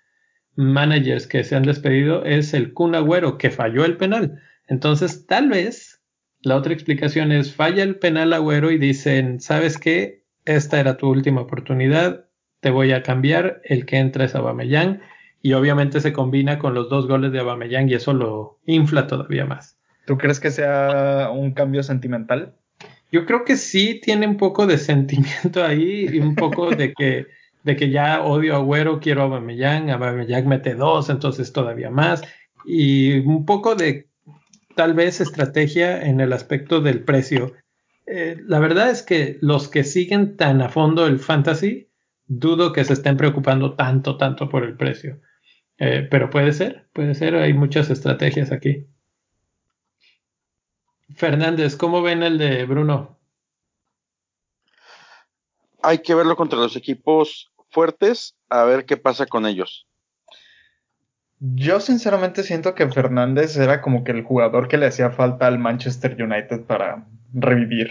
[0.54, 4.40] managers que se han despedido es el Kun Agüero que falló el penal.
[4.68, 6.02] Entonces, tal vez
[6.40, 10.24] la otra explicación es falla el penal Agüero y dicen, ¿sabes qué?
[10.44, 12.26] Esta era tu última oportunidad,
[12.60, 15.00] te voy a cambiar, el que entra es Abameyang
[15.40, 19.44] y obviamente se combina con los dos goles de Abameyang y eso lo infla todavía
[19.44, 19.78] más.
[20.04, 22.54] ¿Tú crees que sea un cambio sentimental?
[23.12, 27.26] Yo creo que sí tiene un poco de sentimiento ahí y un poco de que
[27.64, 32.22] de que ya odio a Agüero, quiero a Abameyang, Abameyang mete dos, entonces todavía más
[32.64, 34.08] y un poco de
[34.74, 37.52] tal vez estrategia en el aspecto del precio.
[38.06, 41.88] Eh, la verdad es que los que siguen tan a fondo el fantasy
[42.26, 45.20] dudo que se estén preocupando tanto, tanto por el precio.
[45.78, 48.86] Eh, pero puede ser, puede ser, hay muchas estrategias aquí.
[51.14, 53.18] Fernández, ¿cómo ven el de Bruno?
[55.82, 59.86] Hay que verlo contra los equipos fuertes, a ver qué pasa con ellos.
[61.44, 65.58] Yo sinceramente siento que Fernández era como que el jugador que le hacía falta al
[65.58, 67.90] Manchester United para revivir.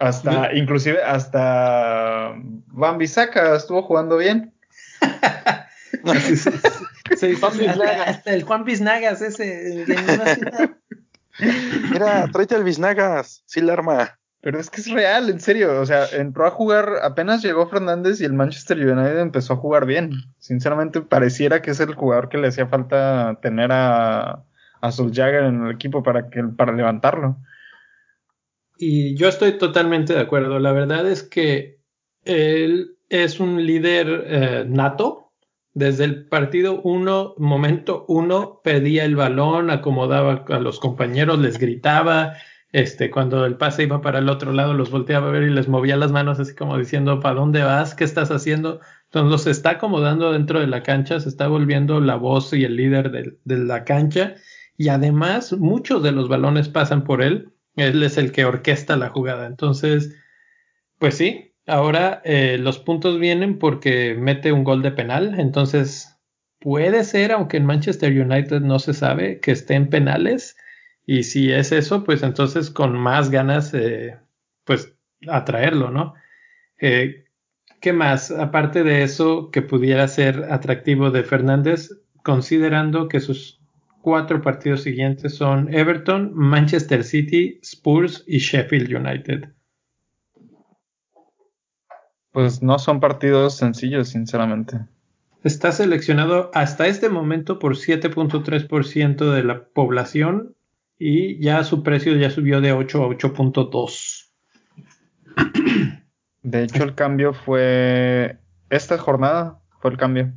[0.00, 2.32] Hasta, inclusive hasta
[2.66, 4.52] Van Bissaka estuvo jugando bien.
[8.04, 9.86] hasta el Juan Biznagas ese.
[11.92, 14.18] Mira, tráete al Biznagas, sí la arma.
[14.42, 15.80] Pero es que es real, en serio.
[15.80, 19.86] O sea, entró a jugar, apenas llegó Fernández y el Manchester United empezó a jugar
[19.86, 20.10] bien.
[20.38, 24.44] Sinceramente, pareciera que es el jugador que le hacía falta tener a,
[24.80, 27.36] a Jagger en el equipo para, que, para levantarlo.
[28.76, 30.58] Y yo estoy totalmente de acuerdo.
[30.58, 31.78] La verdad es que
[32.24, 35.30] él es un líder eh, nato.
[35.72, 42.34] Desde el partido uno, momento uno, pedía el balón, acomodaba a los compañeros, les gritaba,
[42.72, 45.68] este, cuando el pase iba para el otro lado, los volteaba a ver y les
[45.68, 47.94] movía las manos así como diciendo, ¿para dónde vas?
[47.94, 48.80] ¿Qué estás haciendo?
[49.04, 52.76] Entonces los está acomodando dentro de la cancha, se está volviendo la voz y el
[52.76, 54.36] líder de, la cancha
[54.78, 59.10] y además muchos de los balones pasan por él, él es el que orquesta la
[59.10, 59.46] jugada.
[59.46, 60.16] Entonces,
[60.98, 66.18] pues sí, ahora eh, los puntos vienen porque mete un gol de penal, entonces
[66.58, 70.56] puede ser, aunque en Manchester United no se sabe, que esté en penales
[71.06, 74.18] y si es eso, pues entonces con más ganas, eh,
[74.64, 74.94] pues
[75.28, 76.14] atraerlo, ¿no?
[76.80, 77.24] Eh,
[77.80, 78.30] ¿Qué más?
[78.30, 81.90] Aparte de eso, que pudiera ser atractivo de Fernández,
[82.22, 83.60] considerando que sus
[84.02, 89.48] cuatro partidos siguientes son Everton, Manchester City, Spurs y Sheffield United.
[92.30, 94.78] Pues no son partidos sencillos, sinceramente.
[95.42, 100.54] Está seleccionado hasta este momento por 7.3% de la población
[101.04, 104.30] y ya su precio ya subió de 8 a 8.2.
[106.42, 108.38] De hecho, el cambio fue
[108.70, 110.32] esta jornada, fue el cambio.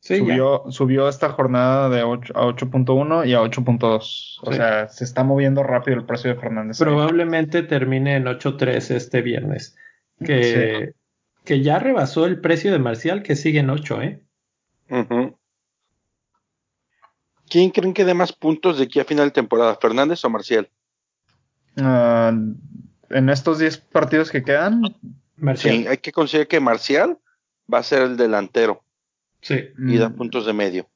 [0.00, 4.38] Sí, subió, subió esta jornada de 8 a 8.1 y a 8.2.
[4.40, 6.78] O sea, se está moviendo rápido el precio de Fernández.
[6.78, 9.76] Probablemente termine en 8.3 este viernes.
[10.24, 10.94] Que,
[11.44, 14.22] que ya rebasó el precio de Marcial, que sigue en 8, ¿eh?
[17.48, 20.68] ¿Quién creen que dé más puntos de aquí a final de temporada, Fernández o Marcial?
[21.76, 22.32] Ah,
[23.10, 24.82] en estos 10 partidos que quedan,
[25.36, 25.76] Marcial.
[25.76, 27.18] Sí, hay que considerar que Marcial
[27.72, 28.82] va a ser el delantero.
[29.40, 29.68] Sí.
[29.78, 30.16] Y da mm.
[30.16, 30.88] puntos de medio.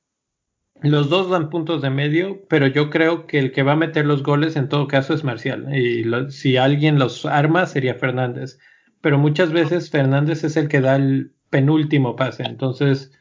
[0.82, 4.04] Los dos dan puntos de medio, pero yo creo que el que va a meter
[4.04, 5.72] los goles en todo caso es Marcial.
[5.76, 8.58] Y si alguien los arma sería Fernández.
[9.00, 12.42] Pero muchas veces Fernández es el que da el penúltimo pase.
[12.42, 13.12] Entonces,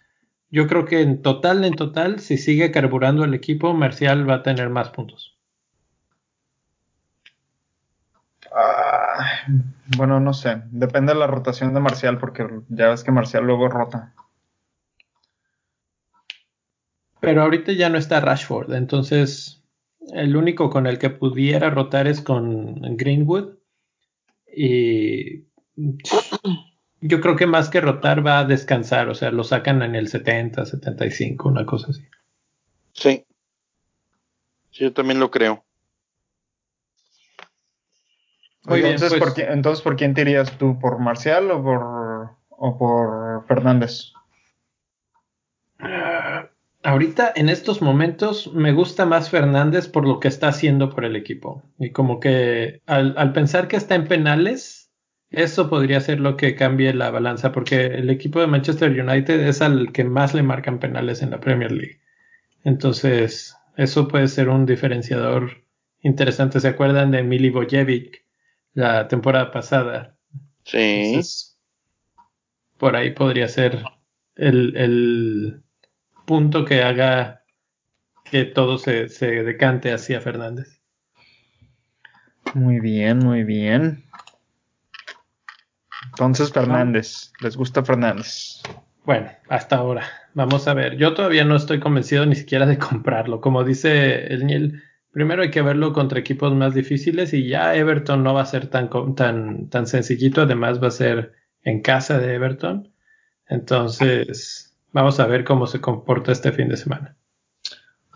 [0.51, 4.43] yo creo que en total, en total, si sigue carburando el equipo, Marcial va a
[4.43, 5.37] tener más puntos.
[8.53, 9.45] Ah,
[9.97, 10.61] bueno, no sé.
[10.71, 14.13] Depende de la rotación de Marcial, porque ya ves que Marcial luego rota.
[17.21, 19.63] Pero ahorita ya no está Rashford, entonces
[20.13, 23.57] el único con el que pudiera rotar es con Greenwood.
[24.53, 25.45] Y
[27.01, 30.07] yo creo que más que rotar va a descansar, o sea, lo sacan en el
[30.07, 32.03] 70, 75, una cosa así.
[32.93, 33.25] Sí.
[34.71, 35.65] Sí, yo también lo creo.
[38.63, 40.77] Muy bien, entonces, pues- ¿por entonces, ¿por quién te irías tú?
[40.79, 44.13] ¿Por Marcial o por, o por Fernández?
[45.79, 46.49] Ah,
[46.83, 51.15] ahorita, en estos momentos, me gusta más Fernández por lo que está haciendo por el
[51.15, 51.63] equipo.
[51.79, 54.80] Y como que al, al pensar que está en penales,
[55.31, 59.61] eso podría ser lo que cambie la balanza, porque el equipo de Manchester United es
[59.61, 62.01] al que más le marcan penales en la Premier League.
[62.65, 65.63] Entonces, eso puede ser un diferenciador
[66.01, 66.59] interesante.
[66.59, 68.25] ¿Se acuerdan de Milivojevic
[68.73, 70.17] la temporada pasada?
[70.65, 71.19] Sí.
[72.77, 73.83] por ahí podría ser
[74.35, 75.63] el, el,
[76.25, 77.43] punto que haga
[78.29, 80.81] que todo se, se decante hacia Fernández.
[82.53, 84.05] Muy bien, muy bien.
[86.11, 88.61] Entonces Fernández, ¿les gusta Fernández?
[89.05, 90.03] Bueno, hasta ahora.
[90.33, 90.97] Vamos a ver.
[90.97, 93.41] Yo todavía no estoy convencido ni siquiera de comprarlo.
[93.41, 98.23] Como dice el Niel, primero hay que verlo contra equipos más difíciles y ya Everton
[98.23, 100.41] no va a ser tan, tan, tan sencillito.
[100.41, 102.91] Además va a ser en casa de Everton.
[103.47, 107.15] Entonces, vamos a ver cómo se comporta este fin de semana.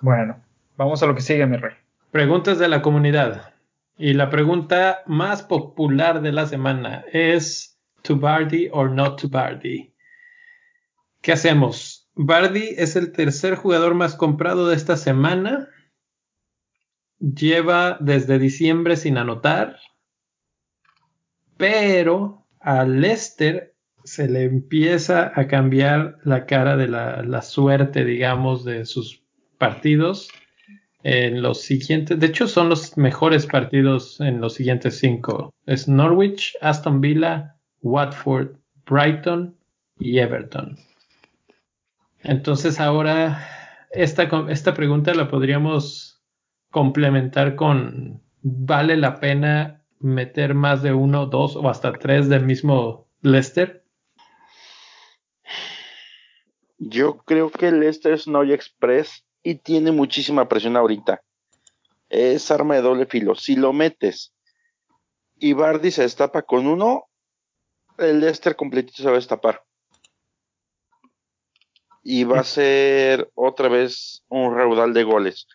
[0.01, 0.37] Bueno,
[0.77, 1.73] vamos a lo que sigue, mi rey.
[2.11, 3.53] Preguntas de la comunidad.
[3.97, 7.74] Y la pregunta más popular de la semana es
[8.05, 9.93] to Bardi or not to Bardi.
[11.21, 12.09] ¿Qué hacemos?
[12.15, 15.69] Bardi es el tercer jugador más comprado de esta semana.
[17.19, 19.77] Lleva desde diciembre sin anotar.
[21.57, 28.63] Pero a Lester se le empieza a cambiar la cara de la, la suerte, digamos,
[28.63, 29.23] de sus
[29.57, 30.29] partidos
[31.05, 35.53] en los siguientes, de hecho son los mejores partidos en los siguientes cinco.
[35.67, 37.54] Es Norwich, Aston Villa,
[37.85, 39.55] Watford, Brighton
[39.99, 40.75] y Everton.
[42.23, 43.47] Entonces ahora
[43.91, 46.19] esta, esta pregunta la podríamos
[46.71, 53.07] complementar con ¿vale la pena meter más de uno, dos o hasta tres del mismo
[53.21, 53.85] Leicester?
[56.79, 61.21] Yo creo que el Leicester es Noy Express y tiene muchísima presión ahorita.
[62.09, 63.35] Es arma de doble filo.
[63.35, 64.33] Si lo metes
[65.37, 67.05] y Bardi se destapa con uno,
[67.97, 69.63] el Leicester completito se va a destapar.
[72.03, 75.47] Y va a ser otra vez un raudal de goles.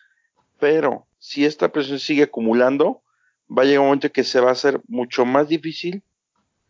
[0.59, 3.01] Pero si esta presión sigue acumulando,
[3.49, 6.03] va a llegar un momento que se va a hacer mucho más difícil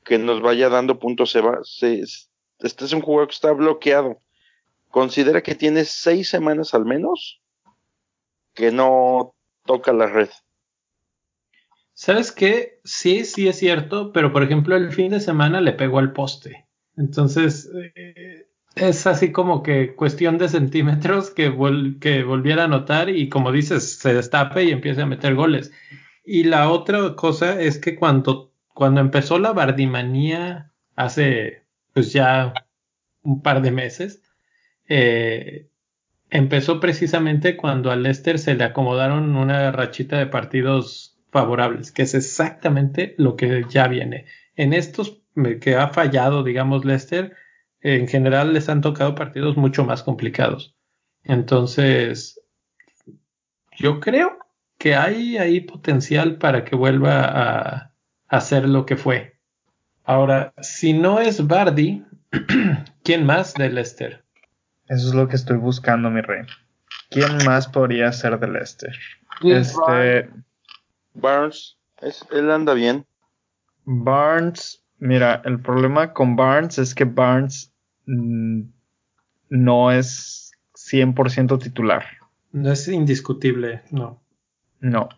[0.04, 1.32] que nos vaya dando puntos.
[1.32, 4.20] Se va, este es un juego que está bloqueado
[4.92, 7.42] considera que tiene seis semanas al menos
[8.54, 9.34] que no
[9.66, 10.30] toca la red.
[11.94, 12.80] ¿Sabes qué?
[12.84, 16.68] Sí, sí es cierto, pero por ejemplo el fin de semana le pegó al poste.
[16.98, 21.54] Entonces eh, es así como que cuestión de centímetros que,
[22.00, 25.72] que volviera a anotar y como dices, se destape y empiece a meter goles.
[26.26, 32.54] Y la otra cosa es que cuando, cuando empezó la bardimanía hace pues ya
[33.24, 34.24] un par de meses,
[34.88, 35.68] eh,
[36.30, 42.14] empezó precisamente cuando al Leicester se le acomodaron una rachita de partidos favorables, que es
[42.14, 44.26] exactamente lo que ya viene.
[44.56, 45.22] En estos
[45.62, 47.36] que ha fallado, digamos, Leicester,
[47.82, 50.76] en general les han tocado partidos mucho más complicados.
[51.24, 52.42] Entonces,
[53.78, 54.38] yo creo
[54.78, 57.92] que hay ahí potencial para que vuelva a,
[58.28, 59.38] hacer lo que fue.
[60.04, 62.06] Ahora, si no es Bardi,
[63.04, 64.24] ¿quién más de Leicester?
[64.88, 66.46] Eso es lo que estoy buscando, mi rey.
[67.12, 68.98] ¿Quién más podría ser de Lester?
[69.44, 70.30] Este.
[71.14, 71.78] Barnes.
[72.32, 73.06] él anda bien.
[73.86, 74.84] Barnes.
[75.00, 77.74] Mira, el problema con Barnes es que Barnes
[78.06, 78.62] mm,
[79.50, 82.06] no es 100% titular.
[82.52, 84.22] No es indiscutible, no.
[84.80, 85.10] No.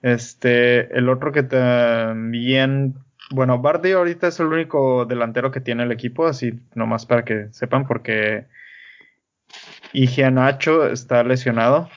[0.00, 5.92] Este, el otro que también bueno, Bardi ahorita es el único delantero que tiene el
[5.92, 8.46] equipo, así nomás para que sepan, porque
[10.32, 11.88] Nacho está lesionado.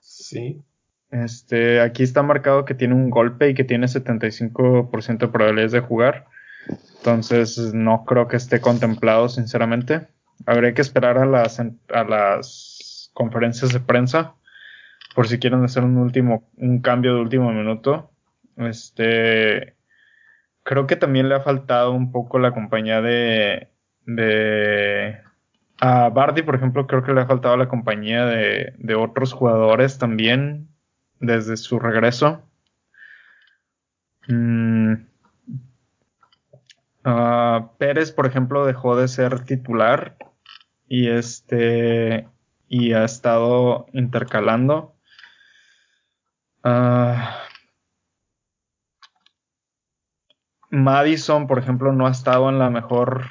[0.00, 0.62] Sí.
[1.10, 5.80] Este, aquí está marcado que tiene un golpe y que tiene 75% de probabilidades de
[5.80, 6.26] jugar.
[6.98, 10.08] Entonces, no creo que esté contemplado, sinceramente.
[10.46, 14.34] Habría que esperar a las, a las conferencias de prensa
[15.14, 18.10] por si quieren hacer un último, un cambio de último minuto.
[18.56, 19.76] Este,
[20.62, 23.68] creo que también le ha faltado un poco la compañía de,
[24.04, 25.18] de
[25.80, 29.98] a Bardi, por ejemplo, creo que le ha faltado la compañía de, de otros jugadores
[29.98, 30.68] también
[31.20, 32.42] desde su regreso.
[34.28, 34.94] Mm.
[37.78, 40.16] Pérez, por ejemplo, dejó de ser titular
[40.88, 42.28] y este
[42.68, 44.96] y ha estado intercalando.
[46.64, 47.42] Ah,
[50.70, 53.26] Madison, por ejemplo, no ha estado en la mejor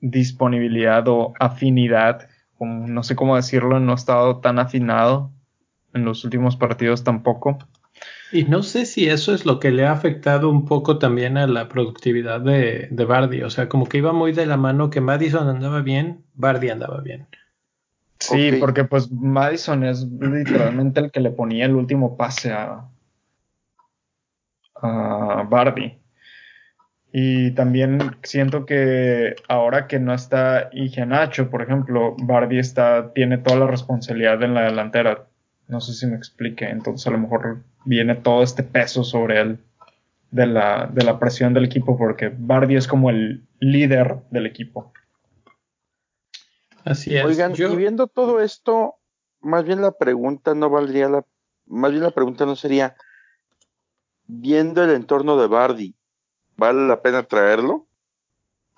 [0.00, 2.28] disponibilidad o afinidad,
[2.66, 5.30] no sé cómo decirlo, no ha estado tan afinado
[5.94, 7.58] en los últimos partidos tampoco.
[8.32, 11.46] Y no sé si eso es lo que le ha afectado un poco también a
[11.46, 13.42] la productividad de, de Bardi.
[13.42, 17.00] O sea, como que iba muy de la mano que Madison andaba bien, Bardi andaba
[17.02, 17.26] bien.
[18.18, 22.88] Sí, porque pues Madison es literalmente el que le ponía el último pase a,
[24.76, 26.01] a Barbie.
[27.12, 30.70] Y también siento que ahora que no está
[31.06, 35.26] Nacho, por ejemplo, Barbie está, tiene toda la responsabilidad en la delantera.
[35.68, 36.64] No sé si me explique.
[36.64, 39.58] Entonces a lo mejor viene todo este peso sobre él
[40.30, 44.90] de la, de la presión del equipo porque Barbie es como el líder del equipo.
[46.84, 47.24] Así es.
[47.24, 48.96] Oigan, y viendo todo esto,
[49.40, 51.26] más bien la pregunta no valdría la,
[51.66, 52.96] más bien la pregunta no sería,
[54.26, 55.94] viendo el entorno de Bardi,
[56.56, 57.86] ¿vale la pena traerlo?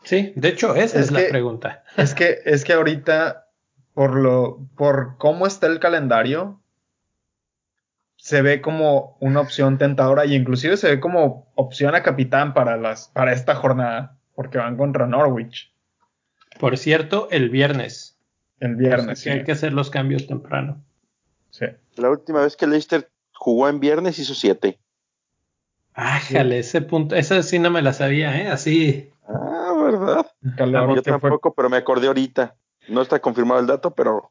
[0.05, 1.83] Sí, de hecho, esa es, la pregunta.
[1.97, 3.49] Es que, es que ahorita,
[3.95, 6.61] por lo, por cómo está el calendario,
[8.17, 12.77] se ve como una opción tentadora y inclusive se ve como opción a capitán para
[12.77, 15.75] las para esta jornada, porque van contra Norwich.
[16.59, 18.19] Por cierto, el viernes.
[18.61, 19.21] El viernes.
[19.21, 19.31] sí.
[19.31, 20.83] Hay que hacer los cambios temprano.
[21.51, 21.67] Sí.
[21.97, 24.79] La última vez que Leicester jugó en viernes hizo siete.
[25.95, 28.49] Ájale, ese punto, esa sí no me la sabía, ¿eh?
[28.49, 29.11] Así.
[29.29, 30.27] Ah, ¿verdad?
[30.57, 32.57] Calor, Yo tampoco, pero me acordé ahorita.
[32.89, 34.31] No está confirmado el dato, pero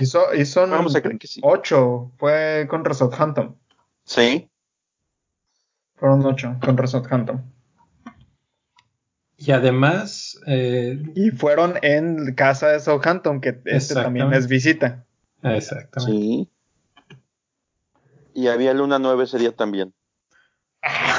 [0.00, 1.40] Hizo, hizo Vamos a creer que sí.
[1.42, 3.56] 8, fue contra Southampton.
[4.04, 4.46] sí.
[5.96, 7.44] Fueron 8 contra Southampton.
[9.36, 14.38] Y además, eh, Y fueron en casa de Southampton, que este también Exactamente.
[14.38, 15.04] es visita.
[15.42, 16.12] exactamente.
[16.18, 16.48] Sí.
[18.32, 19.92] Y había luna nueve ese día también.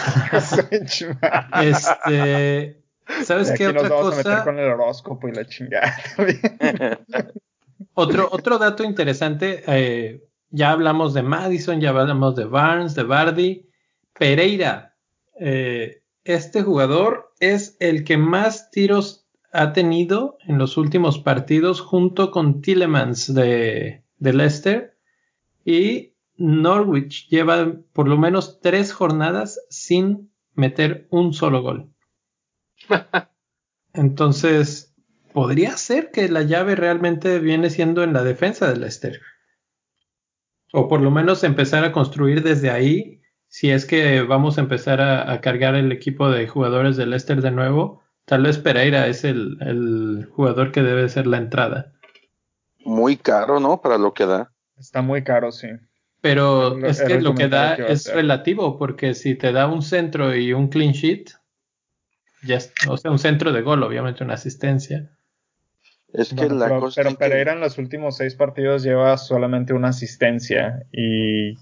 [1.53, 2.83] Este,
[3.23, 4.43] ¿sabes Y aquí qué nos otra vamos a meter cosa?
[4.43, 5.95] con el horóscopo y la chingada.
[7.93, 13.69] Otro, otro dato interesante, eh, ya hablamos de Madison, ya hablamos de Barnes, de Bardi,
[14.17, 14.95] Pereira.
[15.39, 22.29] eh, este jugador es el que más tiros ha tenido en los últimos partidos junto
[22.31, 24.95] con Tillemans de, de Leicester
[25.65, 26.10] y
[26.41, 31.93] Norwich lleva por lo menos tres jornadas sin meter un solo gol.
[33.93, 34.95] Entonces,
[35.33, 39.21] podría ser que la llave realmente viene siendo en la defensa del Leicester.
[40.73, 43.21] O por lo menos empezar a construir desde ahí.
[43.47, 47.41] Si es que vamos a empezar a, a cargar el equipo de jugadores del Leicester
[47.41, 51.93] de nuevo, tal vez Pereira es el, el jugador que debe ser la entrada.
[52.79, 53.81] Muy caro, ¿no?
[53.81, 54.51] Para lo que da.
[54.79, 55.67] Está muy caro, sí.
[56.21, 60.35] Pero es que lo que da que es relativo, porque si te da un centro
[60.35, 61.31] y un clean sheet,
[62.43, 65.09] ya es- o sea, un centro de gol, obviamente una asistencia.
[66.13, 68.83] Es que Bueno, la pero, cosa pero es que- Pereira en los últimos seis partidos
[68.83, 71.57] lleva solamente una asistencia y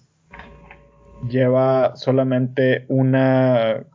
[1.29, 3.85] lleva solamente una,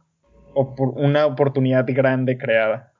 [0.54, 2.92] una oportunidad grande creada.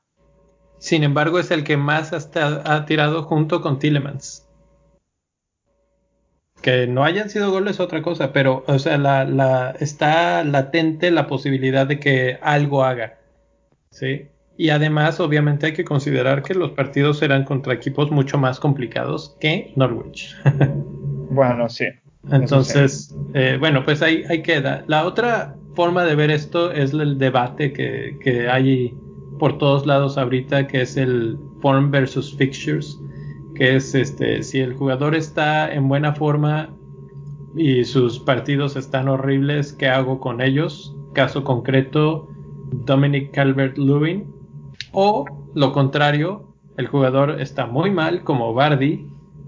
[0.77, 4.44] Sin embargo, es el que más hasta ha tirado junto con Tillemans.
[6.61, 11.11] Que no hayan sido goles es otra cosa, pero o sea, la, la, está latente
[11.11, 13.17] la posibilidad de que algo haga.
[13.91, 14.27] ¿sí?
[14.57, 19.35] Y además, obviamente, hay que considerar que los partidos serán contra equipos mucho más complicados
[19.39, 20.35] que Norwich.
[21.27, 21.85] Bueno, sí.
[22.31, 24.85] Entonces, eh, bueno, pues ahí, ahí queda.
[24.87, 28.93] La otra forma de ver esto es el debate que, que hay
[29.39, 32.97] por todos lados ahorita, que es el form versus fixtures,
[33.55, 36.69] que es este, si el jugador está en buena forma
[37.55, 40.95] y sus partidos están horribles, ¿qué hago con ellos?
[41.13, 42.27] Caso concreto,
[42.85, 44.25] Dominic Calvert-Lewin.
[44.91, 45.25] O
[45.55, 49.07] lo contrario, el jugador está muy mal, como Bardi,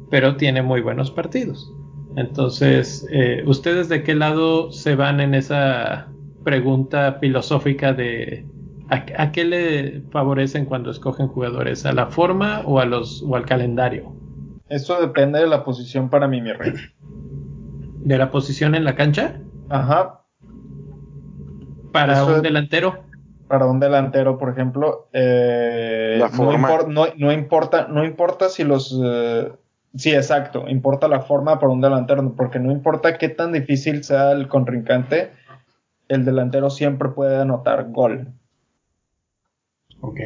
[0.10, 1.74] pero tiene muy buenos partidos.
[2.16, 6.08] Entonces, eh, ¿ustedes de qué lado se van en esa
[6.44, 8.46] pregunta filosófica de
[8.90, 11.86] a, a qué le favorecen cuando escogen jugadores?
[11.86, 14.14] ¿A la forma o, a los, o al calendario?
[14.70, 16.74] Eso depende de la posición para mí, mi rey.
[18.04, 19.40] ¿De la posición en la cancha?
[19.70, 20.22] Ajá.
[21.92, 23.04] ¿Para Eso un delantero?
[23.48, 26.70] Para un delantero, por ejemplo, eh, La no, forma.
[26.70, 29.52] impor- no- no importa, no importa si los eh,
[29.96, 34.32] sí, exacto, importa la forma para un delantero, porque no importa qué tan difícil sea
[34.34, 35.32] el contrincante,
[36.10, 38.34] el delantero siempre puede anotar gol.
[40.02, 40.20] Ok.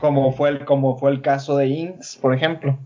[0.00, 2.78] Como fue el, como fue el caso de Inks, por ejemplo.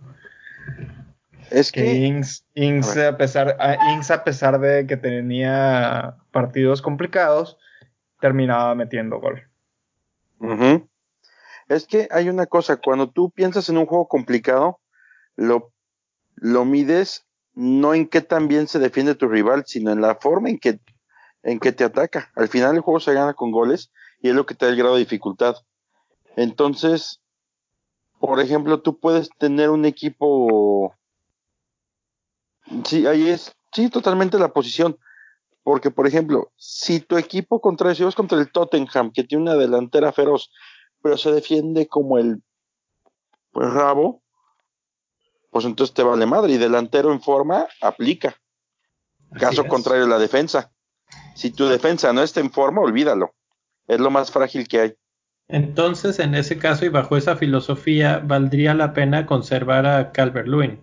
[1.51, 6.83] Es Que que Inks, Inks, A pesar, a, Inks, a pesar de que tenía partidos
[6.83, 7.59] complicados,
[8.21, 9.43] terminaba metiendo gol.
[10.41, 10.89] Ujú.
[11.69, 14.81] Es que hay una cosa, cuando tú piensas en un juego complicado,
[15.37, 15.73] lo,
[16.37, 20.49] lo mides no en qué tan bien se defiende tu rival, sino en la forma
[20.49, 20.81] en que,
[21.43, 22.31] en que te ataca.
[22.37, 23.91] Al final el juego se gana con goles
[24.21, 25.57] y es lo que te da el grado de dificultad.
[26.37, 27.21] Entonces,
[28.19, 30.95] por ejemplo, tú puedes tener un equipo.
[32.85, 34.99] Sí, ahí es, sí, totalmente la posición.
[35.63, 39.55] Porque, por ejemplo, si tu equipo contra, si vas contra el Tottenham, que tiene una
[39.55, 40.51] delantera feroz,
[41.03, 42.43] pero se defiende como el
[43.53, 44.23] pues, rabo,
[45.51, 46.55] pues entonces te vale madre.
[46.55, 48.37] Y delantero en forma, aplica.
[49.39, 50.73] Caso contrario, la defensa.
[51.35, 53.35] Si tu defensa no está en forma, olvídalo.
[53.89, 54.95] Es lo más frágil que hay.
[55.49, 60.79] Entonces, en ese caso y bajo esa filosofía, ¿valdría la pena conservar a Calvert-Lewin?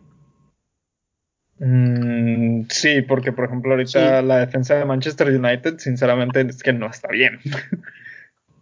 [1.60, 4.26] Mm, sí, porque por ejemplo ahorita Sí.
[4.28, 7.40] la defensa de Manchester United, sinceramente, es que no está bien.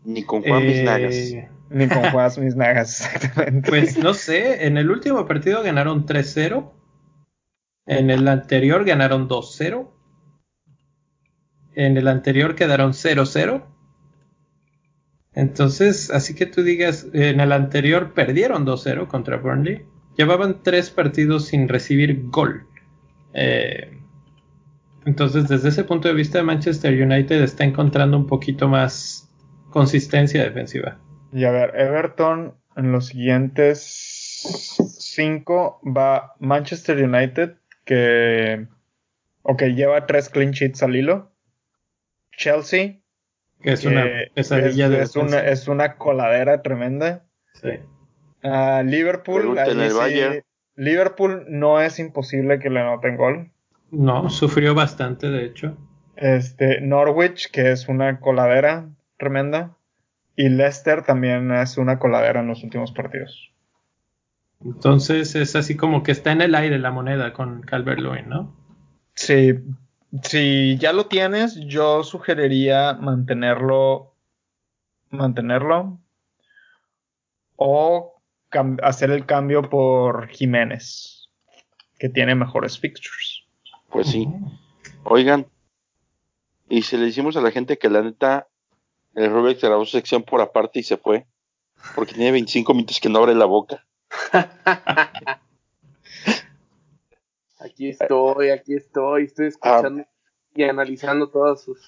[0.03, 0.61] Ni con Juan.
[0.63, 3.69] Eh, Ni con Juan mis nagas, exactamente.
[3.69, 6.73] Pues no sé, en el último partido ganaron 3-0
[7.87, 9.89] En el anterior ganaron 2-0.
[11.75, 13.63] En el anterior quedaron 0-0.
[15.35, 19.83] Entonces, así que tú digas, en el anterior perdieron 2-0 contra Burnley.
[20.15, 22.67] Llevaban tres partidos sin recibir gol.
[23.33, 23.97] Eh,
[25.05, 29.29] entonces, desde ese punto de vista, Manchester United está encontrando un poquito más
[29.71, 30.99] consistencia defensiva.
[31.31, 33.79] Y a ver, Everton en los siguientes
[34.99, 37.55] cinco va Manchester United,
[37.85, 38.67] que
[39.41, 41.31] ok, lleva tres clean sheets al hilo.
[42.37, 43.02] Chelsea,
[43.63, 47.25] es una pesadilla de es una, es una coladera tremenda.
[47.53, 47.69] Sí.
[48.43, 49.57] Uh, Liverpool,
[50.75, 53.51] Liverpool no es imposible que le anoten gol.
[53.91, 55.77] No, sufrió bastante, de hecho.
[56.15, 59.77] Este, Norwich, que es una coladera tremenda.
[60.35, 63.51] Y Leicester también es una coladera en los últimos partidos.
[64.65, 68.55] Entonces es así como que está en el aire la moneda con Calvert Lewin, ¿no?
[69.13, 69.59] Sí,
[70.21, 74.13] si ya lo tienes, yo sugeriría mantenerlo,
[75.09, 75.99] mantenerlo
[77.55, 78.21] o
[78.83, 81.29] hacer el cambio por Jiménez,
[81.97, 83.43] que tiene mejores fixtures.
[83.89, 84.27] Pues sí.
[85.03, 85.47] Oigan,
[86.69, 88.47] y si le decimos a la gente que la neta,
[89.15, 91.25] el Rubik grabó su sección por aparte y se fue,
[91.95, 93.85] porque tiene 25 minutos que no abre la boca.
[97.63, 100.05] Aquí estoy, aquí estoy, estoy escuchando
[100.53, 101.79] y analizando todas sus.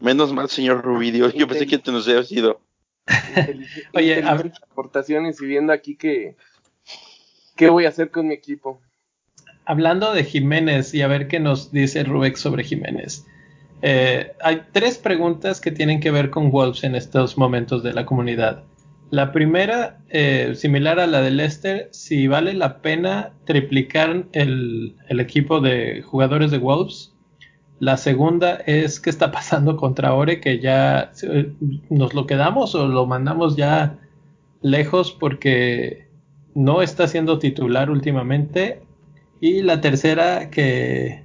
[0.00, 2.60] Menos mal, señor Rubidio, yo pensé que te nos había sido.
[3.92, 6.36] Oye, aportaciones y viendo aquí que
[7.54, 8.80] qué voy a hacer con mi equipo.
[9.66, 13.26] Hablando de Jiménez y a ver qué nos dice Rubex sobre Jiménez.
[13.82, 18.06] Eh, hay tres preguntas que tienen que ver con Wolves en estos momentos de la
[18.06, 18.64] comunidad.
[19.10, 25.60] La primera, eh, similar a la de Leicester, si vale la pena triplicar el, equipo
[25.60, 27.14] de jugadores de Wolves.
[27.80, 31.52] La segunda es qué está pasando contra Ore, que ya eh,
[31.90, 33.98] nos lo quedamos o lo mandamos ya
[34.62, 36.08] lejos porque
[36.54, 38.82] no está siendo titular últimamente.
[39.40, 41.24] Y la tercera, que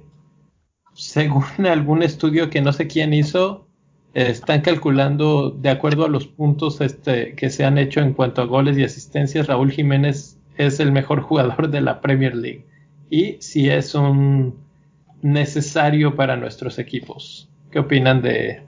[0.94, 3.69] según algún estudio que no sé quién hizo,
[4.14, 8.46] están calculando de acuerdo a los puntos este, que se han hecho en cuanto a
[8.46, 12.66] goles y asistencias, Raúl Jiménez es el mejor jugador de la Premier League
[13.08, 14.58] y si es un
[15.22, 17.48] necesario para nuestros equipos.
[17.70, 18.62] ¿Qué opinan de...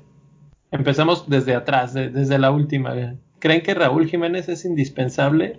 [0.70, 2.94] Empezamos desde atrás, desde la última.
[3.38, 5.58] ¿Creen que Raúl Jiménez es indispensable?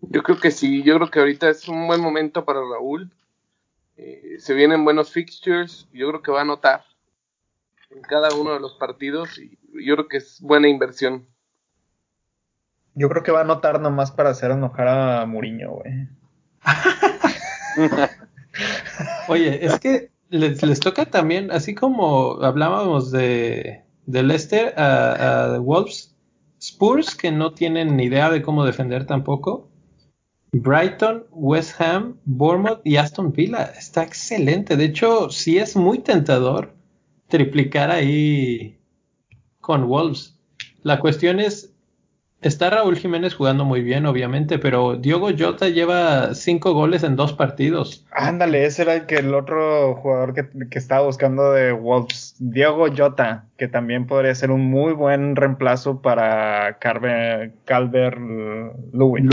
[0.00, 3.12] Yo creo que sí, yo creo que ahorita es un buen momento para Raúl.
[3.96, 6.84] Eh, se vienen buenos fixtures, yo creo que va a anotar
[7.90, 11.26] en cada uno de los partidos y yo creo que es buena inversión.
[12.94, 16.08] Yo creo que va a anotar nomás para hacer enojar a Muriño, güey.
[19.28, 26.14] Oye, es que les, toca también, así como hablábamos de, de Leicester a, Wolves,
[26.60, 29.68] Spurs que no tienen ni idea de cómo defender tampoco.
[30.52, 33.72] Brighton, West Ham, Bournemouth y Aston Villa.
[33.78, 34.76] Está excelente.
[34.76, 36.74] De hecho, sí es muy tentador
[37.30, 38.78] triplicar ahí
[39.60, 40.38] con Wolves.
[40.82, 41.72] La cuestión es,
[42.42, 47.32] está Raúl Jiménez jugando muy bien, obviamente, pero Diogo Jota lleva cinco goles en dos
[47.32, 48.06] partidos.
[48.12, 53.46] Ándale, ese era el, que el otro jugador que, estaba buscando de Wolves, Diogo Jota,
[53.56, 58.18] que también podría ser un muy buen reemplazo para Calvert
[58.92, 59.30] Lewin.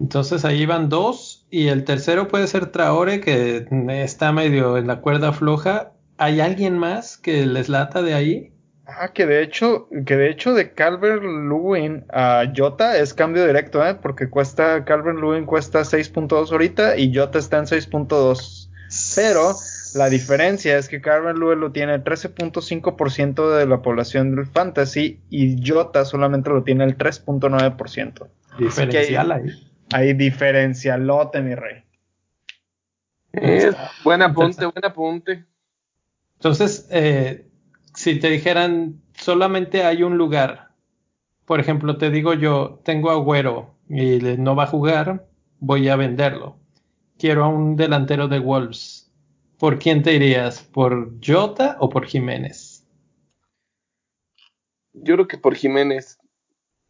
[0.00, 3.64] Entonces ahí van dos y el tercero puede ser Traore que
[4.02, 5.92] está medio en la cuerda floja.
[6.18, 8.52] ¿Hay alguien más que les lata de ahí?
[8.86, 13.86] Ah, que de hecho, que de hecho de Calvert Lewin a Jota es cambio directo,
[13.86, 13.94] ¿eh?
[13.94, 18.68] Porque cuesta, Calvert Lewin cuesta 6.2 ahorita y Jota está en 6.2.
[19.14, 19.54] Pero
[19.94, 25.64] la diferencia es que Calvert Lewin lo tiene 13.5% de la población del fantasy y
[25.64, 28.26] Jota solamente lo tiene el 3.9%.
[28.58, 29.73] Diferencial ahí.
[29.92, 31.82] Ahí diferencialote, mi rey.
[34.04, 35.44] buen apunte, buen apunte.
[36.34, 37.48] Entonces, eh,
[37.94, 40.70] si te dijeran, solamente hay un lugar,
[41.44, 45.28] por ejemplo, te digo yo, tengo agüero y no va a jugar,
[45.58, 46.58] voy a venderlo.
[47.18, 49.12] Quiero a un delantero de Wolves.
[49.58, 50.62] ¿Por quién te irías?
[50.62, 52.86] ¿Por Jota o por Jiménez?
[54.92, 56.18] Yo creo que por Jiménez.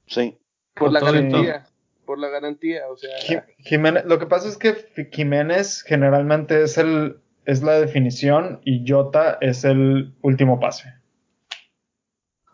[0.07, 0.39] Sí.
[0.75, 1.67] Por la garantía
[2.05, 3.45] por la garantía, o sea.
[3.59, 4.75] Jiménez, lo que pasa es que
[5.11, 10.95] Jiménez generalmente es el es la definición y Jota es el último pase.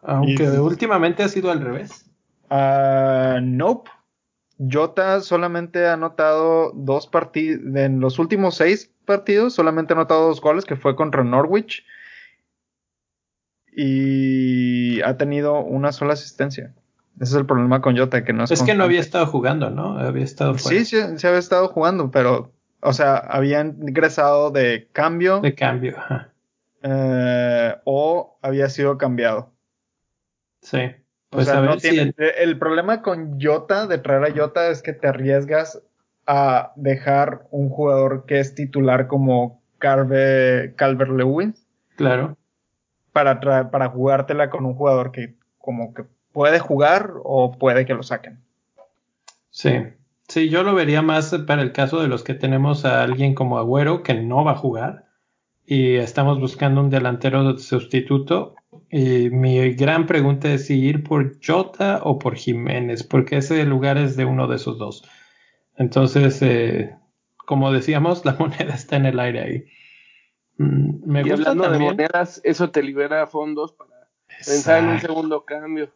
[0.02, 2.10] Aunque últimamente ha sido al revés.
[2.50, 3.90] Uh, nope.
[4.58, 10.40] Jota solamente ha anotado dos partidos, en los últimos seis partidos solamente ha anotado dos
[10.40, 11.84] goles, que fue contra Norwich.
[13.72, 16.74] Y ha tenido una sola asistencia.
[17.20, 18.50] Ese es el problema con Jota, que no es.
[18.50, 19.98] Es que no había estado jugando, ¿no?
[19.98, 25.40] Había estado Sí, sí, sí había estado jugando, pero, o sea, había ingresado de cambio.
[25.40, 26.32] De cambio, ajá.
[26.82, 29.52] Eh, o había sido cambiado.
[30.62, 30.78] Sí.
[31.28, 32.58] Pues o sea, no tiene, el...
[32.58, 35.82] problema con Jota, de traer a Jota, es que te arriesgas
[36.26, 41.66] a dejar un jugador que es titular como Calvert Lewis.
[41.96, 42.38] Claro.
[43.12, 43.40] Para,
[43.70, 48.40] para jugártela con un jugador que como que puede jugar o puede que lo saquen.
[49.50, 49.70] Sí.
[50.28, 53.58] Sí, yo lo vería más para el caso de los que tenemos a alguien como
[53.58, 55.06] Agüero que no va a jugar
[55.66, 58.54] y estamos buscando un delantero sustituto
[58.90, 63.98] y mi gran pregunta es si ir por Jota o por Jiménez, porque ese lugar
[63.98, 65.04] es de uno de esos dos.
[65.76, 66.96] Entonces, eh,
[67.36, 69.64] como decíamos, la moneda está en el aire ahí.
[70.58, 74.08] Mm, me y hablando de monedas, eso te libera fondos para
[74.44, 75.92] pensar en un segundo cambio.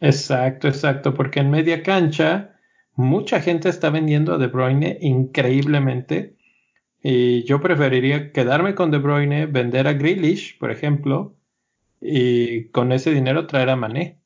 [0.00, 2.56] Exacto, exacto, porque en media cancha
[2.94, 6.36] mucha gente está vendiendo a De Bruyne increíblemente.
[7.02, 11.36] Y yo preferiría quedarme con De Bruyne, vender a Grealish, por ejemplo,
[12.00, 14.20] y con ese dinero traer a Mané.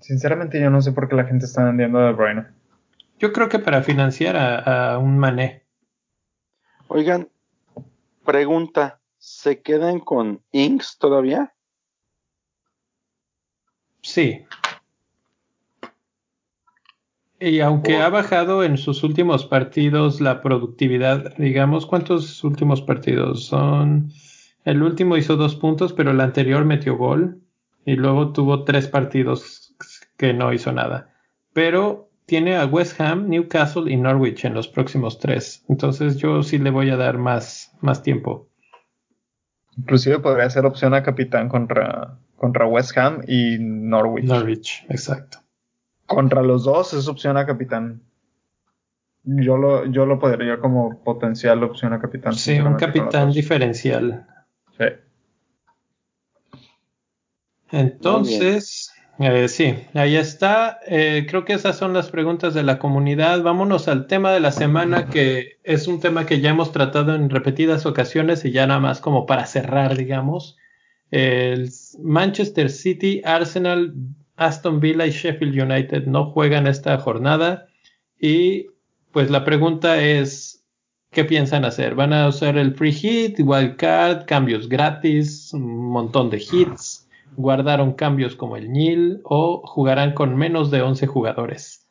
[0.00, 2.46] Sinceramente yo no sé por qué la gente está vendiendo a De Bruyne.
[3.18, 5.62] Yo creo que para financiar a, un Mané.
[6.88, 7.28] Oigan,
[8.24, 11.54] pregunta, ¿se quedan con Inks todavía?
[14.00, 14.44] Sí.
[17.44, 23.46] Y aunque ha bajado en sus últimos partidos la productividad, digamos, ¿cuántos últimos partidos?
[23.46, 24.12] Son
[24.64, 27.40] el último hizo dos puntos, pero el anterior metió gol
[27.84, 29.74] y luego tuvo tres partidos
[30.16, 31.14] que no hizo nada.
[31.52, 35.64] Pero tiene a West Ham, Newcastle y Norwich en los próximos tres.
[35.68, 38.48] Entonces yo sí le voy a dar más, más tiempo.
[39.76, 44.26] Inclusive podría ser opción a capitán contra, contra West Ham y Norwich.
[44.26, 45.41] Norwich, exacto.
[46.14, 48.02] Contra los dos es opción a capitán.
[49.24, 52.34] Yo lo, yo lo podría como potencial opción a capitán.
[52.34, 54.26] Sí, un capitán diferencial.
[54.76, 54.84] Sí.
[57.70, 60.80] Entonces, eh, sí, ahí está.
[60.86, 63.42] Eh, creo que esas son las preguntas de la comunidad.
[63.42, 67.30] Vámonos al tema de la semana, que es un tema que ya hemos tratado en
[67.30, 70.56] repetidas ocasiones y ya nada más como para cerrar, digamos.
[71.10, 71.70] El
[72.02, 73.94] Manchester City, Arsenal,
[74.46, 77.68] Aston Villa y Sheffield United no juegan esta jornada.
[78.18, 78.66] Y
[79.12, 80.62] pues la pregunta es,
[81.12, 81.94] ¿Qué piensan hacer?
[81.94, 87.06] ¿Van a usar el free hit, wildcard, cambios gratis, un montón de hits?
[87.36, 91.86] ¿Guardaron cambios como el nil o jugarán con menos de 11 jugadores?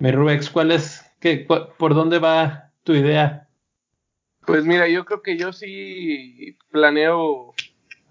[0.00, 1.02] Meruex, ¿cuál es,
[1.78, 3.48] por dónde va tu idea?
[4.44, 7.54] Pues mira, yo creo que yo sí planeo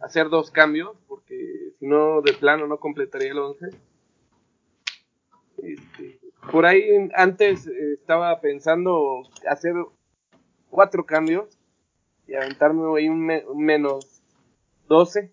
[0.01, 1.35] hacer dos cambios, porque
[1.79, 3.65] si no, de plano no completaría el 11.
[5.63, 6.19] Este,
[6.51, 6.83] por ahí
[7.15, 9.73] antes eh, estaba pensando hacer
[10.69, 11.57] cuatro cambios
[12.27, 13.25] y aventarme ahí un,
[13.55, 14.21] menos
[14.87, 15.31] 12.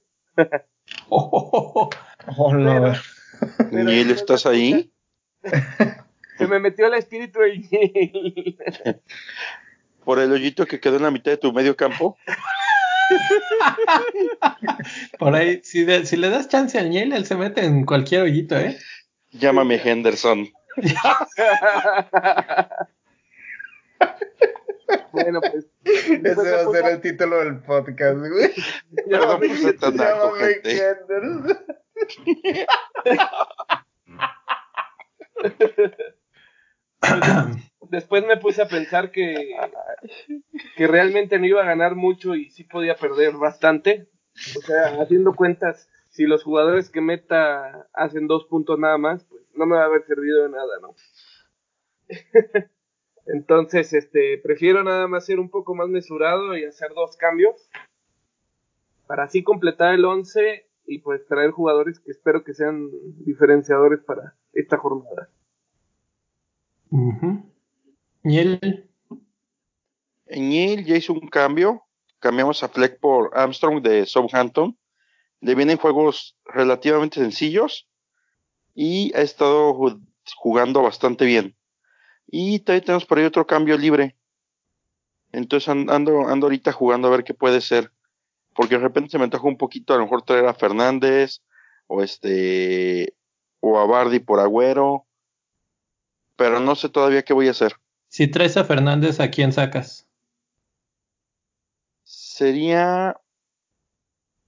[1.09, 1.91] oh,
[2.37, 2.53] oh,
[4.11, 4.93] ¿estás ahí?
[6.39, 9.01] Se me metió el espíritu de
[10.05, 12.17] ¿Por el hoyito que quedó en la mitad de tu medio campo?
[15.19, 18.59] Por ahí, si, si le das chance al Niel, él se mete en cualquier hoyito,
[18.59, 18.79] ¿eh?
[19.33, 20.49] Llámame Henderson.
[25.13, 25.67] bueno, pues.
[25.85, 28.51] Ese va a ser el título del podcast, güey.
[29.09, 30.97] Perdón por ser tan naco, gente.
[37.91, 39.55] Después me puse a pensar que,
[40.77, 44.09] que realmente no iba a ganar mucho y sí podía perder bastante.
[44.57, 49.43] O sea, haciendo cuentas, si los jugadores que meta hacen dos puntos nada más, pues
[49.55, 50.95] no me va a haber servido de nada, ¿no?
[53.27, 57.69] Entonces, este, prefiero nada más ser un poco más mesurado y hacer dos cambios
[59.07, 62.91] para así completar el 11 y pues traer jugadores que espero que sean
[63.25, 65.31] diferenciadores para esta jornada.
[68.23, 68.91] ¿Y él?
[70.27, 71.83] En ya hizo un cambio,
[72.19, 74.77] cambiamos a Fleck por Armstrong de Southampton
[75.45, 77.87] le vienen juegos relativamente sencillos
[78.75, 79.79] y ha estado
[80.37, 81.55] jugando bastante bien.
[82.27, 84.17] Y también tenemos por ahí otro cambio libre.
[85.33, 87.93] Entonces ando, ando ahorita jugando a ver qué puede ser.
[88.55, 91.43] Porque de repente se me antoja un poquito a lo mejor traer a Fernández
[91.89, 93.15] o este
[93.61, 95.05] o a Bardi por Agüero.
[96.37, 97.75] Pero no sé todavía qué voy a hacer.
[98.09, 100.07] Si traes a Fernández, ¿a quién sacas?
[102.05, 103.17] Sería.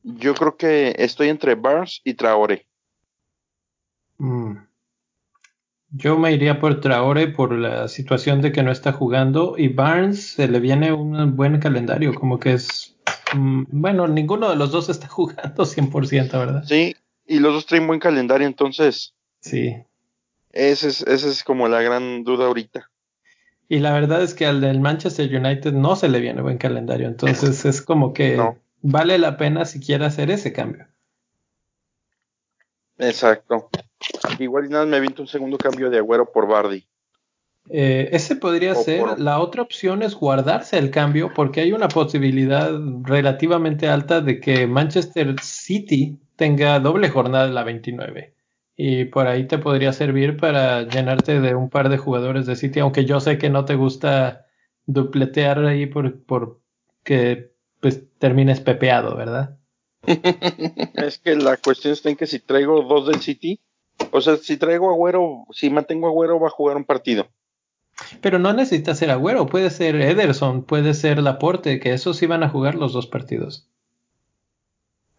[0.03, 2.66] Yo creo que estoy entre Barnes y Traore.
[4.18, 4.59] Mm.
[5.91, 10.34] Yo me iría por Traore por la situación de que no está jugando y Barnes
[10.34, 12.97] se le viene un buen calendario, como que es...
[13.34, 16.64] Mm, bueno, ninguno de los dos está jugando 100%, ¿verdad?
[16.64, 16.95] Sí,
[17.26, 19.14] y los dos traen buen calendario, entonces...
[19.41, 19.74] Sí.
[20.53, 22.90] Esa es, esa es como la gran duda ahorita.
[23.68, 27.09] Y la verdad es que al del Manchester United no se le viene buen calendario,
[27.09, 28.40] entonces es como que
[28.80, 30.86] vale la pena siquiera hacer ese cambio.
[32.99, 33.68] Exacto.
[34.38, 36.86] Igual y nada me aviento un segundo cambio de Agüero por Bardi.
[37.68, 39.18] Eh, ese podría ser.
[39.18, 42.70] La otra opción es guardarse el cambio porque hay una posibilidad
[43.03, 48.36] relativamente alta de que Manchester City tenga doble jornada la 29.
[48.77, 52.81] Y por ahí te podría servir para llenarte de un par de jugadores de City,
[52.81, 54.47] aunque yo sé que no te gusta
[54.85, 56.61] dupletear ahí por, por
[57.03, 59.57] que pues termines pepeado, ¿verdad?
[60.03, 63.61] es que la cuestión está en que si traigo dos del City,
[64.11, 67.29] o sea, si traigo Agüero, si mantengo Agüero, va a jugar un partido.
[68.20, 72.43] Pero no necesita ser Agüero, puede ser Ederson, puede ser Laporte, que esos sí van
[72.43, 73.68] a jugar los dos partidos.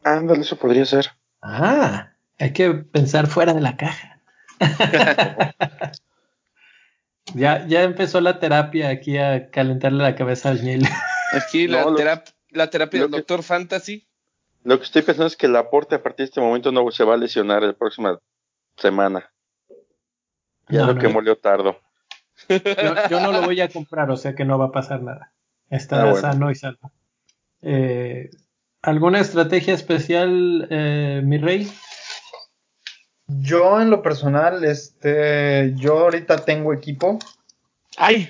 [0.03, 1.07] Ándale, eso podría ser.
[1.41, 4.21] Ah, hay que pensar fuera de la caja.
[7.33, 10.87] ya, ya empezó la terapia aquí a calentarle la cabeza al Neil.
[11.33, 11.85] Aquí la,
[12.51, 14.07] la terapia del Doctor Fantasy.
[14.63, 17.03] Lo que estoy pensando es que el aporte a partir de este momento no se
[17.03, 18.19] va a lesionar la próxima
[18.75, 19.31] semana.
[20.69, 21.79] Ya lo que molió tardo.
[23.09, 25.33] Yo, no lo voy a comprar, o sea que no va a pasar nada.
[25.69, 26.91] Está ah, sano y salvo.
[27.61, 28.29] Eh,
[28.81, 31.71] ¿Alguna estrategia especial, eh, mi rey?
[33.27, 37.19] Yo en lo personal, este, yo ahorita tengo equipo.
[37.97, 38.29] ¡Ay!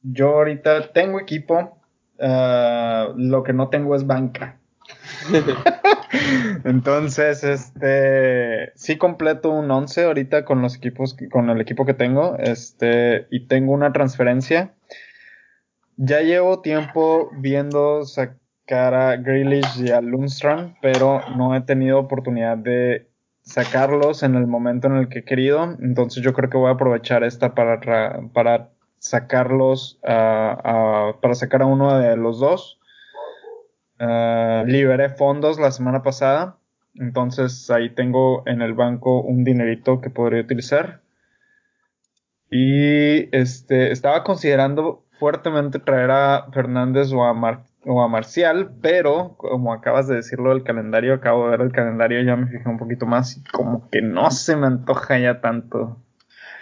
[0.00, 1.78] Yo ahorita tengo equipo.
[2.18, 4.58] Ah, lo que no tengo es banca.
[6.64, 12.36] Entonces, este, sí completo un 11 ahorita con los equipos, con el equipo que tengo,
[12.38, 14.74] este, y tengo una transferencia.
[15.96, 22.56] Ya llevo tiempo viendo sacar a Grealish y a Lundström, pero no he tenido oportunidad
[22.56, 23.08] de
[23.46, 25.76] sacarlos en el momento en el que he querido.
[25.80, 27.80] Entonces yo creo que voy a aprovechar esta para,
[28.34, 28.68] para
[28.98, 32.78] sacarlos, para sacar a uno de los dos
[33.98, 36.58] Ah, liberé fondos la semana pasada,
[36.94, 41.00] entonces ahí tengo en el banco un dinerito que podría utilizar.
[42.50, 49.72] Y este, estaba considerando fuertemente traer a Fernández o a, o a Marcial, pero como
[49.72, 53.06] acabas de decirlo del calendario, acabo de ver el calendario, ya me fijé un poquito
[53.06, 55.96] más y como que no se me antoja ya tanto.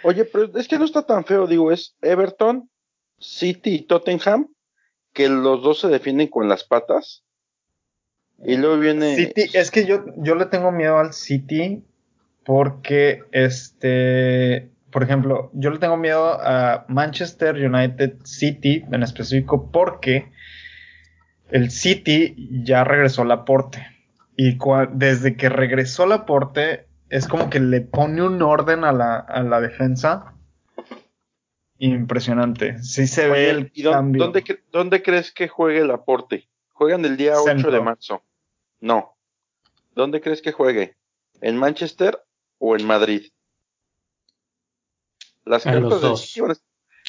[0.03, 2.69] Oye, pero es que no está tan feo, digo, es Everton,
[3.19, 4.49] City y Tottenham,
[5.13, 7.23] que los dos se defienden con las patas.
[8.43, 9.15] Y luego viene.
[9.15, 11.83] City, es que yo, yo le tengo miedo al City
[12.43, 20.31] porque, este, por ejemplo, yo le tengo miedo a Manchester United City en específico porque
[21.49, 23.85] el City ya regresó al aporte.
[24.37, 24.57] Y
[24.91, 29.43] desde que regresó al aporte, es como que le pone un orden a la, a
[29.43, 30.33] la defensa.
[31.77, 32.81] Impresionante.
[32.83, 34.23] Sí se ve el cambio.
[34.23, 36.47] ¿dónde, ¿Dónde crees que juegue el aporte?
[36.73, 38.21] Juegan el día 8 de marzo.
[38.79, 39.15] No.
[39.93, 40.97] ¿Dónde crees que juegue?
[41.41, 42.21] ¿En Manchester
[42.57, 43.31] o en Madrid?
[45.45, 46.41] Las cartas, del City,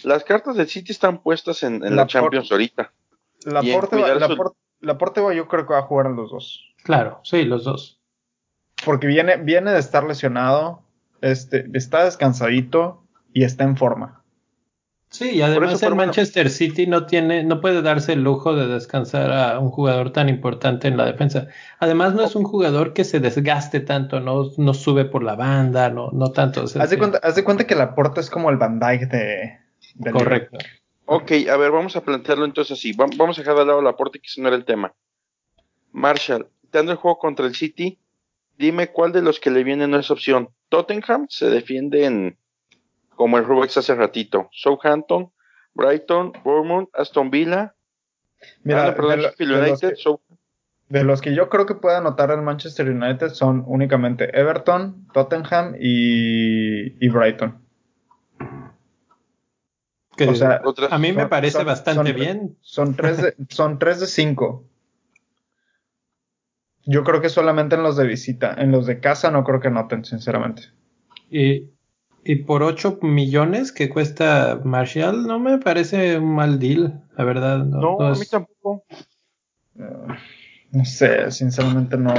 [0.05, 2.93] las cartas del City están puestas en, la, Champions ahorita.
[3.47, 6.75] La Porte, va, la, yo creo que va a jugar en los dos.
[6.83, 8.01] Claro, sí, los dos.
[8.85, 10.83] Porque viene, viene de estar lesionado,
[11.21, 14.25] este, está descansadito y está en forma.
[15.11, 19.33] Sí, y además el Manchester City no tiene, no puede darse el lujo de descansar
[19.33, 21.47] a un jugador tan importante en la defensa.
[21.79, 25.89] Además, no es un jugador que se desgaste tanto, no, no sube por la banda,
[25.91, 26.65] no, no tanto.
[26.65, 30.11] haz, de cuenta, haz de cuenta que la porta es como el Van Dyke de,
[30.11, 30.59] Correcto.
[31.07, 32.93] Ok, a ver, vamos a plantearlo entonces así.
[32.93, 34.95] Vamos a dejar de lado la porta, que ese no era el tema.
[35.93, 37.99] Marshall, dando el juego contra el City,
[38.59, 40.51] dime cuál de los que le viene no es opción.
[40.69, 42.39] Tottenham se defiende en
[43.15, 44.49] como el Rubex hace ratito.
[44.53, 45.33] Southampton,
[45.75, 47.75] Brighton, Bournemouth, Aston Villa.
[48.63, 48.93] Mira,
[50.89, 55.75] de, los que, yo creo que pueda anotar el Manchester United son únicamente Everton, Tottenham
[55.81, 57.66] y, Brighton.
[60.25, 62.57] O sea, a mí me parece bastante bien.
[62.61, 64.65] Son tres, de, son tres de cinco.
[66.85, 68.55] Yo creo que solamente en los de visita.
[68.57, 70.63] En los de casa no creo que anoten, sinceramente.
[71.31, 71.71] Y
[72.29, 77.59] y por 8 millones que cuesta Marshall, no me parece un mal deal, la verdad.
[77.59, 78.85] No, a mí tampoco.
[79.77, 82.13] no sé, sinceramente no.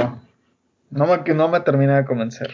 [0.90, 2.50] No me, no me termina de convencer.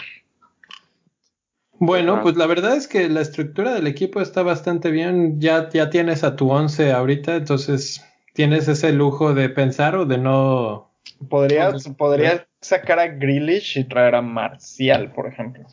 [1.78, 5.40] Bueno, pues la verdad es que la estructura del equipo está bastante bien.
[5.40, 10.18] Ya, ya tienes a tu 11 ahorita, entonces tienes ese lujo de pensar o de
[10.18, 10.90] no.
[11.28, 15.64] Podría, podría sacar a Grealish y traer a Marcial, por ejemplo.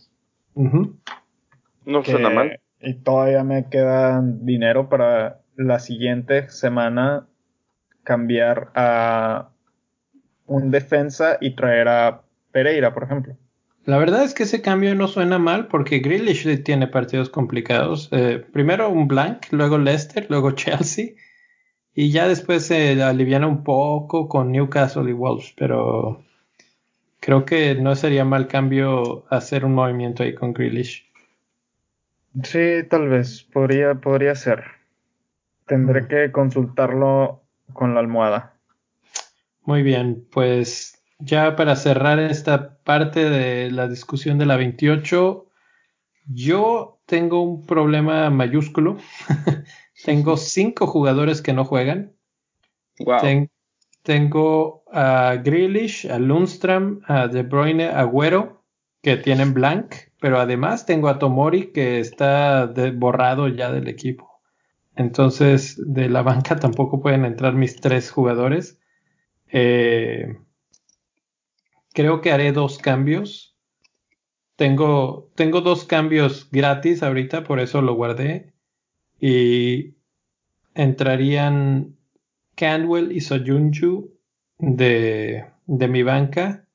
[0.56, 2.60] No suena mal.
[2.80, 7.28] Y todavía me queda dinero para la siguiente semana
[8.04, 9.50] cambiar a
[10.48, 13.38] un defensa y traer a Pereira, por ejemplo.
[13.86, 18.10] La verdad es que ese cambio no suena mal porque Grealish tiene partidos complicados.
[18.12, 21.16] Eh, primero un blank, luego Leicester, luego Chelsea.
[21.94, 25.54] Y ya después se aliviana un poco con Newcastle y Wolves.
[25.58, 26.24] Pero
[27.20, 31.10] creo que no sería mal cambio hacer un movimiento ahí con Grealish.
[32.44, 33.44] Sí, tal vez.
[33.44, 34.64] Podría, podría ser.
[35.66, 37.42] Tendré que consultarlo
[37.74, 38.54] con la almohada.
[39.64, 45.48] Muy bien, pues ya para cerrar esta parte de la discusión de la 28,
[46.28, 48.98] yo tengo un problema mayúsculo.
[50.06, 52.14] tengo cinco jugadores que no juegan.
[54.04, 58.64] tengo a Grealish, a Lundstrom, a De Bruyne, a Agüero,
[59.02, 64.42] que tienen blank, pero además tengo a Tomori, que está borrado ya del equipo.
[64.96, 68.80] Entonces, de la banca tampoco pueden entrar mis tres jugadores.
[69.48, 70.38] Eh,
[71.94, 73.56] creo que haré dos cambios.
[74.56, 78.54] Tengo, tengo dos cambios gratis ahorita, por eso lo guardé.
[79.20, 79.96] Y
[80.74, 81.96] entrarían
[82.56, 84.12] Canwell y Soyunju
[84.58, 86.68] de, de mi banca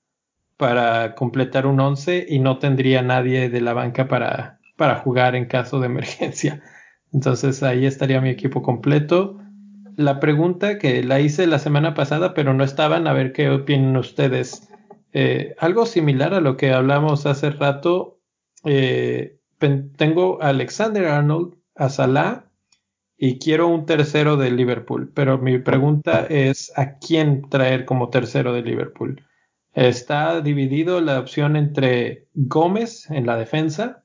[0.57, 5.47] para completar un 11 y no tendría nadie de la banca para, para jugar en
[5.47, 6.63] caso de emergencia.
[7.13, 9.39] Entonces ahí estaría mi equipo completo.
[9.97, 13.97] La pregunta que la hice la semana pasada, pero no estaban, a ver qué opinan
[13.97, 14.69] ustedes.
[15.19, 18.21] Eh, algo similar a lo que hablamos hace rato,
[18.65, 19.39] eh,
[19.97, 22.51] tengo a Alexander Arnold, a Salah
[23.17, 28.53] y quiero un tercero de Liverpool, pero mi pregunta es ¿a quién traer como tercero
[28.53, 29.25] de Liverpool?
[29.73, 34.05] Está dividido la opción entre Gómez en la defensa,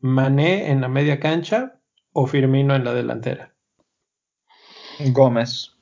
[0.00, 1.80] Mané en la media cancha
[2.12, 3.54] o Firmino en la delantera.
[5.14, 5.72] Gómez.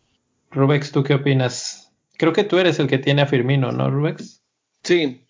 [0.52, 1.83] Rubex, ¿tú qué opinas?
[2.16, 4.42] Creo que tú eres el que tiene a Firmino, ¿no, Rubex?
[4.82, 5.26] Sí.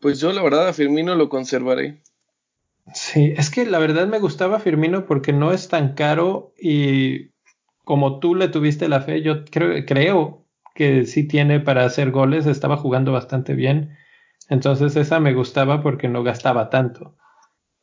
[0.00, 2.02] Pues yo la verdad a Firmino lo conservaré.
[2.94, 7.30] Sí, es que la verdad me gustaba Firmino porque no es tan caro y
[7.84, 12.46] como tú le tuviste la fe, yo creo, creo que sí tiene para hacer goles,
[12.46, 13.96] estaba jugando bastante bien.
[14.48, 17.16] Entonces esa me gustaba porque no gastaba tanto.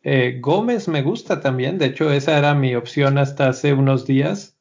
[0.01, 4.54] Eh, Gómez me gusta también, de hecho esa era mi opción hasta hace unos días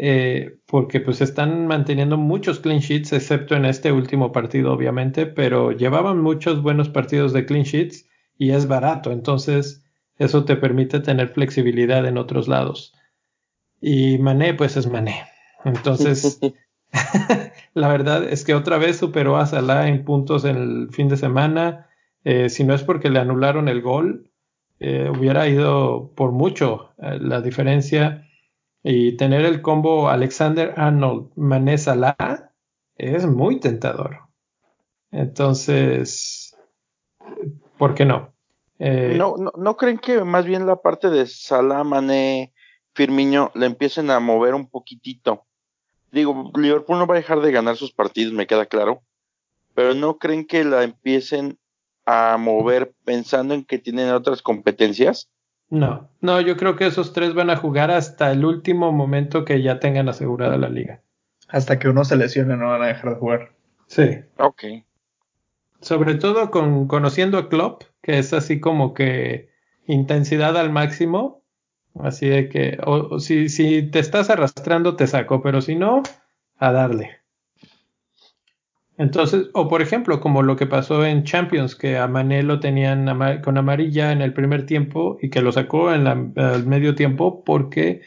[0.00, 5.72] eh, porque pues están manteniendo muchos clean sheets, excepto en este último partido, obviamente, pero
[5.72, 9.84] llevaban muchos buenos partidos de clean sheets y es barato, entonces
[10.16, 12.94] eso te permite tener flexibilidad en otros lados.
[13.80, 15.24] Y Mané, pues es Mané.
[15.64, 16.38] Entonces,
[17.74, 21.16] la verdad es que otra vez superó a Salah en puntos en el fin de
[21.16, 21.88] semana.
[22.22, 24.30] Eh, si no es porque le anularon el gol,
[24.78, 28.27] eh, hubiera ido por mucho la diferencia
[28.82, 32.52] y tener el combo Alexander Arnold Mané Salah
[32.96, 34.20] es muy tentador.
[35.10, 36.56] Entonces,
[37.78, 38.34] ¿por qué no?
[38.78, 39.52] Eh, no, no?
[39.56, 42.52] ¿No creen que más bien la parte de Salah, Mané,
[42.94, 45.44] Firmino le empiecen a mover un poquitito?
[46.10, 49.02] Digo, Liverpool no va a dejar de ganar sus partidos, me queda claro.
[49.74, 51.58] Pero ¿no creen que la empiecen
[52.06, 55.28] a mover pensando en que tienen otras competencias?
[55.70, 59.62] No, no, yo creo que esos tres van a jugar hasta el último momento que
[59.62, 61.02] ya tengan asegurada la liga.
[61.48, 63.52] Hasta que uno se lesione no van a dejar de jugar.
[63.86, 64.20] Sí.
[64.38, 64.64] Ok.
[65.80, 69.50] Sobre todo con conociendo a Klopp, que es así como que
[69.86, 71.42] intensidad al máximo.
[72.00, 76.02] Así de que o, si, si te estás arrastrando te saco, pero si no,
[76.56, 77.17] a darle.
[78.98, 83.06] Entonces, o por ejemplo, como lo que pasó en Champions, que a Mané lo tenían
[83.42, 88.02] con amarilla en el primer tiempo y que lo sacó en el medio tiempo porque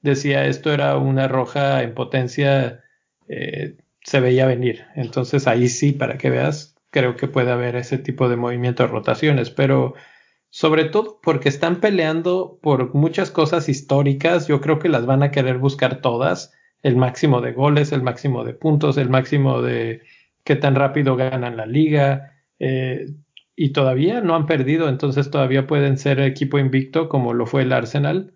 [0.00, 2.82] decía esto era una roja en potencia,
[3.28, 4.84] eh, se veía venir.
[4.96, 9.50] Entonces ahí sí, para que veas, creo que puede haber ese tipo de movimientos, rotaciones,
[9.50, 9.94] pero
[10.50, 15.30] sobre todo porque están peleando por muchas cosas históricas, yo creo que las van a
[15.30, 20.02] querer buscar todas, el máximo de goles, el máximo de puntos, el máximo de
[20.44, 22.32] qué tan rápido ganan la liga.
[22.58, 23.06] Eh,
[23.54, 27.72] y todavía no han perdido, entonces todavía pueden ser equipo invicto como lo fue el
[27.72, 28.34] Arsenal.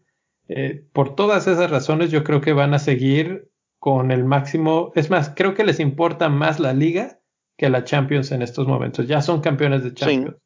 [0.48, 5.10] Eh, por todas esas razones yo creo que van a seguir con el máximo, es
[5.10, 7.20] más, creo que les importa más la liga
[7.56, 9.08] que la Champions en estos momentos.
[9.08, 10.36] Ya son campeones de Champions.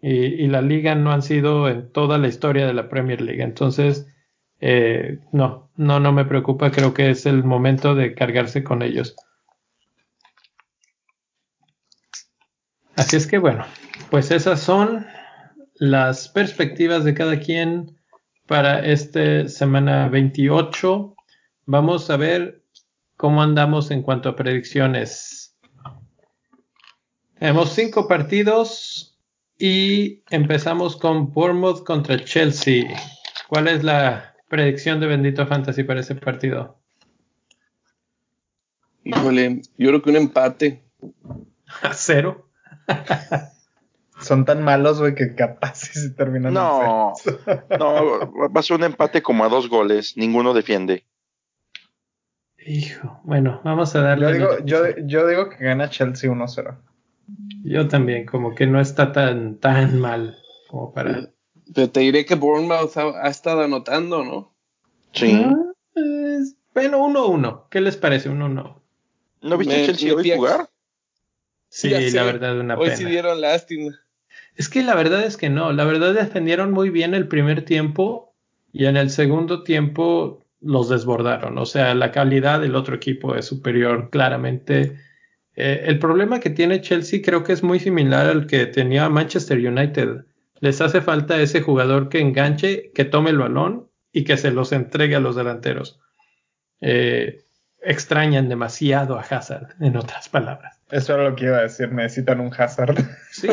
[0.00, 3.42] Y, la liga no han sido en toda la historia de la Premier League.
[3.42, 4.06] Entonces,
[4.60, 6.70] eh, no, no, no me preocupa.
[6.70, 9.16] Creo que es el momento de cargarse con ellos.
[12.98, 13.64] Así es que bueno,
[14.10, 15.06] pues esas son
[15.76, 17.96] las perspectivas de cada quien
[18.48, 21.14] para esta semana 28.
[21.66, 22.64] Vamos a ver
[23.16, 25.56] cómo andamos en cuanto a predicciones.
[27.38, 29.16] Tenemos cinco partidos
[29.56, 32.82] y empezamos con Bournemouth contra Chelsea.
[33.46, 36.80] ¿Cuál es la predicción de Bendito Fantasy para ese partido?
[39.04, 40.82] Híjole, yo creo que un empate.
[41.82, 42.47] ¿A cero?
[44.20, 46.52] Son tan malos, güey, que capaz se terminan.
[46.52, 47.14] No,
[47.78, 50.16] no, va a ser un empate como a dos goles.
[50.16, 51.04] Ninguno defiende.
[52.66, 54.26] Hijo, bueno, vamos a darle.
[54.26, 56.76] Yo digo, yo, yo digo que gana Chelsea 1-0.
[57.62, 60.36] Yo también, como que no está tan, tan mal
[60.68, 61.30] como para.
[61.74, 64.54] Pero te diré que Bournemouth ha, estado anotando, ¿no?
[65.12, 65.44] Sí.
[65.44, 65.54] Ah,
[66.74, 67.68] bueno, 1-1.
[67.70, 68.30] ¿Qué les parece?
[68.30, 68.80] 1-1.
[69.42, 70.68] ¿No viste Chelsea hoy jugar?
[71.68, 72.96] Sí, la verdad, una Hoy pena.
[72.96, 73.92] sí dieron lástima.
[74.54, 75.72] Es que la verdad es que no.
[75.72, 78.34] La verdad defendieron muy bien el primer tiempo
[78.72, 81.58] y en el segundo tiempo los desbordaron.
[81.58, 84.98] O sea, la calidad del otro equipo es superior claramente.
[85.54, 89.58] Eh, el problema que tiene Chelsea creo que es muy similar al que tenía Manchester
[89.58, 90.24] United.
[90.60, 94.72] Les hace falta ese jugador que enganche, que tome el balón y que se los
[94.72, 96.00] entregue a los delanteros.
[96.80, 97.44] Eh,
[97.80, 100.77] extrañan demasiado a Hazard, en otras palabras.
[100.90, 102.96] Eso era lo que iba a decir, necesitan un Hazard.
[103.30, 103.48] Sí,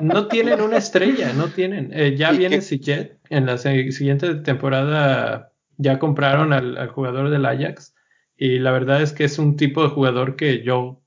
[0.00, 1.90] no, tienen una estrella, no tienen.
[1.92, 7.94] Eh, ya viene Sijet, en la siguiente temporada ya compraron al, jugador del Ajax
[8.36, 11.02] y la verdad es que es un tipo de jugador que yo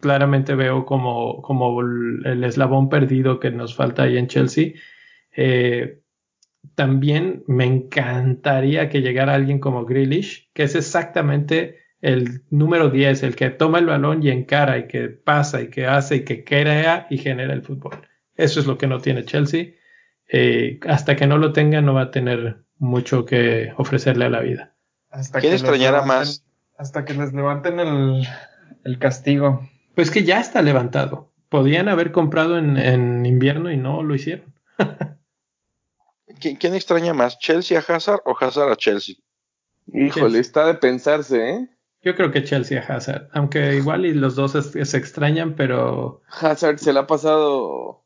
[0.00, 4.72] claramente veo como, como el eslabón perdido que nos falta ahí en Chelsea.
[5.34, 6.00] Eh,
[6.74, 13.34] también me encantaría que llegara alguien como Grealish, que es exactamente el número 10, el
[13.34, 17.08] que toma el balón y encara y que pasa y que hace y que crea
[17.10, 18.06] y genera el fútbol.
[18.36, 19.72] Eso es lo que no tiene Chelsea.
[20.28, 24.40] Eh, hasta que no lo tenga no va a tener mucho que ofrecerle a la
[24.40, 24.76] vida.
[25.10, 26.44] Hasta ¿Quién extrañará más?
[26.78, 28.24] Hasta que les levanten el,
[28.84, 29.68] el, castigo.
[29.96, 31.32] Pues que ya está levantado.
[31.48, 34.54] Podían haber comprado en, en invierno y no lo hicieron.
[36.40, 37.36] ¿Quién, extraña más?
[37.40, 39.16] ¿Chelsea a Hazard o Hazard a Chelsea?
[39.92, 41.68] Híjole, está de pensarse, ¿eh?
[42.06, 46.22] Yo creo que Chelsea a Hazard, aunque igual y los dos se, extrañan, pero...
[46.28, 48.04] Hazard se le ha pasado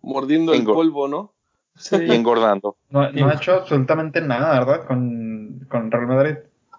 [0.00, 1.34] mordiendo el polvo, ¿no?
[1.76, 1.96] Sí.
[1.96, 2.78] Y engordando.
[2.88, 4.86] No, ha hecho absolutamente nada, ¿verdad?
[4.86, 6.36] Con, con Real Madrid.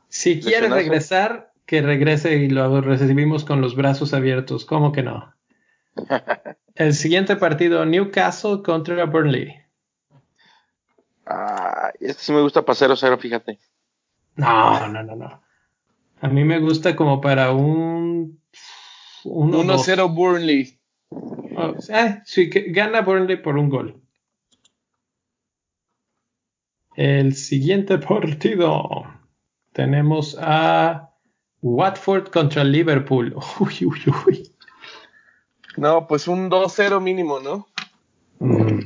[0.08, 4.66] Si quiere regresar, que regrese y lo recibimos con los brazos abiertos.
[4.66, 5.36] ¿Cómo que no?
[6.74, 9.54] el siguiente partido, Newcastle contra Burnley.
[11.28, 13.60] Ah, este sí me gusta para 0-0, fíjate.
[14.36, 15.45] No, no, no, no.
[16.22, 18.40] A mí me gusta como para un
[19.24, 20.80] 1-0 Burnley.
[21.10, 21.76] Oh,
[22.26, 24.02] sí, gana Burnley por un gol.
[26.96, 29.04] El siguiente partido
[29.74, 31.12] tenemos a
[31.62, 33.36] Watford contra Liverpool.
[33.60, 34.52] Uy, uy, uy.
[35.78, 37.68] No, pues un 2-0 mínimo, ¿no?
[38.40, 38.84] Mm.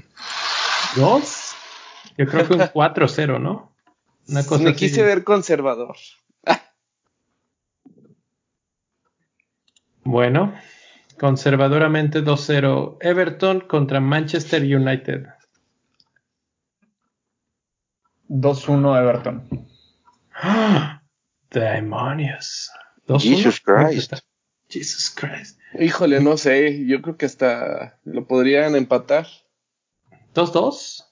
[0.95, 1.53] ¿Dos?
[2.17, 3.71] Yo creo que un 4-0, ¿no?
[4.27, 5.95] Una cosa Me quise ver conservador.
[10.09, 10.53] Bueno,
[11.19, 12.97] conservadoramente 2-0.
[12.99, 15.27] Everton contra Manchester United.
[18.27, 19.67] 2-1 Everton.
[20.33, 21.03] ¡Ah!
[21.51, 22.71] ¡Demonios!
[23.19, 24.13] Jesus Christ.
[24.67, 25.59] Jesus Christ.
[25.79, 26.85] Híjole, no sé.
[26.85, 29.27] Yo creo que hasta lo podrían empatar.
[30.33, 31.05] ¿2-2?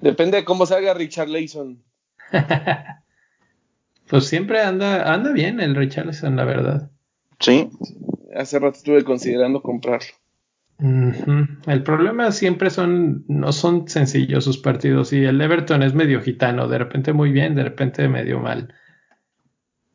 [0.00, 1.82] Depende de cómo salga Richard Layson.
[4.14, 6.88] pues siempre anda, anda bien el Richard Layson, la verdad.
[7.40, 7.68] Sí.
[8.32, 10.06] Hace rato estuve considerando comprarlo.
[10.78, 16.68] El problema siempre son, no son sencillos sus partidos y el Everton es medio gitano,
[16.68, 18.72] de repente muy bien, de repente medio mal.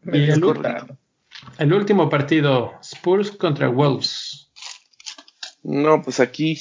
[0.04, 0.44] y el,
[1.60, 4.52] el, último partido, Spurs contra Wolves.
[5.64, 6.60] No, pues aquí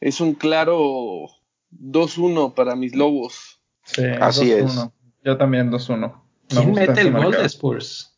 [0.00, 1.26] es un claro
[1.72, 3.60] 2-1 para mis lobos.
[3.82, 4.88] Sí, así es.
[5.24, 6.25] Yo también 2-1.
[6.48, 8.14] ¿Quién mete el gol de Spurs?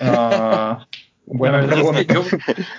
[0.00, 0.76] Uh,
[1.30, 2.00] Buena pregunta.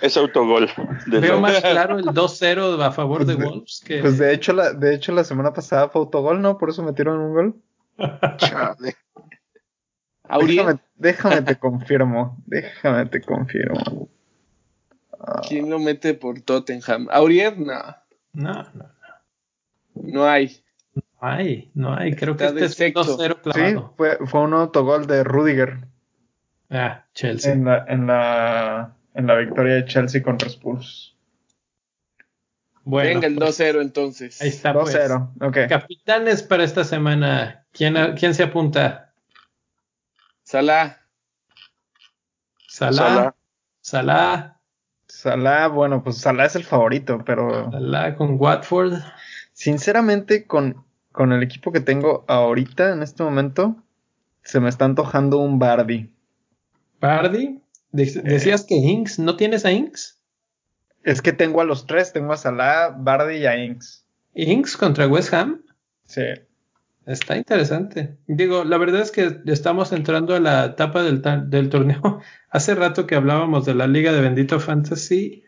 [0.02, 0.70] Es, autogol.
[1.08, 4.00] Veo más claro el 2-0 a favor de pues Wolves que.
[4.00, 6.58] Pues de hecho, la, de hecho, la semana pasada fue autogol, ¿no?
[6.58, 7.56] Por eso metieron un gol.
[8.38, 8.96] Chale.
[10.46, 12.38] Déjame, déjame te confirmo.
[12.46, 14.10] Déjame te confirmo.
[15.48, 17.08] ¿Quién lo mete por Tottenham?
[17.12, 17.58] ¿Aurier?
[17.58, 17.82] No.
[18.34, 18.90] No, no, no.
[19.96, 20.64] No hay.
[21.22, 22.16] No hay, no hay.
[22.16, 23.90] Creo que este es 2-0 clavado.
[23.90, 25.88] Sí, fue, fue un autogol de Rudiger.
[26.70, 27.54] Ah, Chelsea.
[27.54, 31.16] En la, en la, en la victoria de Chelsea contra Spurs.
[32.84, 34.42] Bueno, Venga el 2-0 pues, entonces.
[34.42, 34.74] Ahí está.
[34.74, 35.50] 2-0, pues.
[35.50, 35.70] ok.
[35.70, 37.66] Capitanes para esta semana.
[37.72, 39.14] ¿Quién, ¿Quién se apunta?
[40.44, 40.98] Salah.
[42.68, 43.36] Salah.
[43.82, 44.60] Salah.
[45.08, 47.72] Salah, bueno, pues Salah es el favorito, pero.
[47.72, 48.94] Salah con Watford.
[49.54, 53.76] Sinceramente, con, con el equipo que tengo ahorita, en este momento,
[54.44, 56.10] se me está antojando un Bardi.
[57.00, 57.62] ¿Bardi?
[57.92, 60.20] Decías que Inks, ¿no tienes a Inks?
[61.04, 64.06] Es que tengo a los tres, tengo a Salah, Bardi y a Inks.
[64.34, 65.64] ¿Inks contra West Ham?
[66.06, 66.24] Sí.
[67.06, 68.18] Está interesante.
[68.28, 72.22] Digo, la verdad es que estamos entrando a la etapa del, del torneo.
[72.52, 75.44] Hace rato que hablábamos de la Liga de Bendito Fantasy,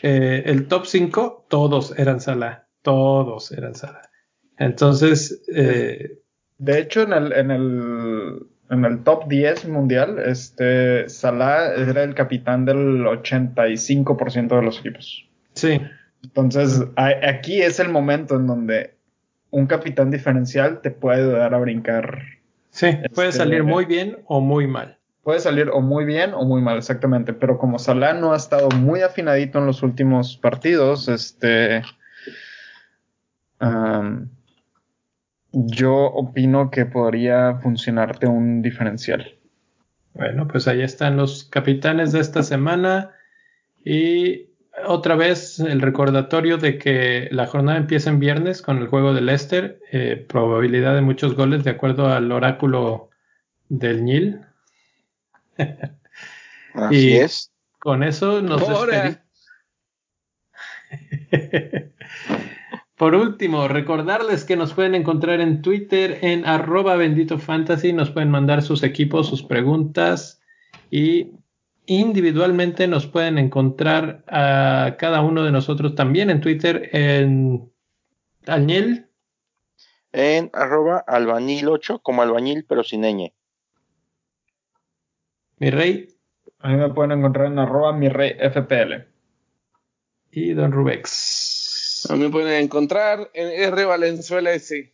[0.00, 2.66] eh, el top 5, todos eran Salah.
[2.80, 4.10] Todos eran Salah.
[4.58, 5.42] Entonces.
[5.54, 6.18] Eh,
[6.62, 12.14] de hecho, en el, en el, en el top 10 mundial, este, Salah era el
[12.14, 15.28] capitán del 85% de los equipos.
[15.54, 15.80] Sí.
[16.22, 18.94] Entonces, aquí es el momento en donde
[19.50, 22.22] un capitán diferencial te puede ayudar a brincar.
[22.70, 24.98] Sí, puede este, salir muy bien o muy mal.
[25.24, 27.32] Puede salir o muy bien o muy mal, exactamente.
[27.32, 31.82] Pero como Salah no ha estado muy afinadito en los últimos partidos, este.
[35.52, 39.38] Yo opino que podría funcionarte un diferencial.
[40.14, 43.12] Bueno, pues ahí están los capitanes de esta semana.
[43.84, 44.50] Y
[44.86, 49.20] otra vez el recordatorio de que la jornada empieza en viernes con el juego de
[49.20, 53.10] Leicester, eh, probabilidad de muchos goles de acuerdo al oráculo
[53.68, 54.40] del Nil.
[56.74, 57.50] Así es.
[57.78, 59.18] Con eso nos despedimos.
[62.96, 68.30] Por último, recordarles que nos pueden encontrar en Twitter en arroba bendito fantasy, nos pueden
[68.30, 70.40] mandar sus equipos, sus preguntas
[70.90, 71.32] y
[71.86, 77.72] individualmente nos pueden encontrar a cada uno de nosotros también en Twitter en
[78.46, 79.08] Alñel.
[80.12, 83.32] En arroba albañil8 como albañil pero sin ñ.
[85.56, 86.08] Mi rey.
[86.58, 89.08] A mí me pueden encontrar en arroba mi rey FPL.
[90.30, 91.51] Y Don Rubex.
[92.08, 94.92] A mí me pueden encontrar en R Valenzuela S.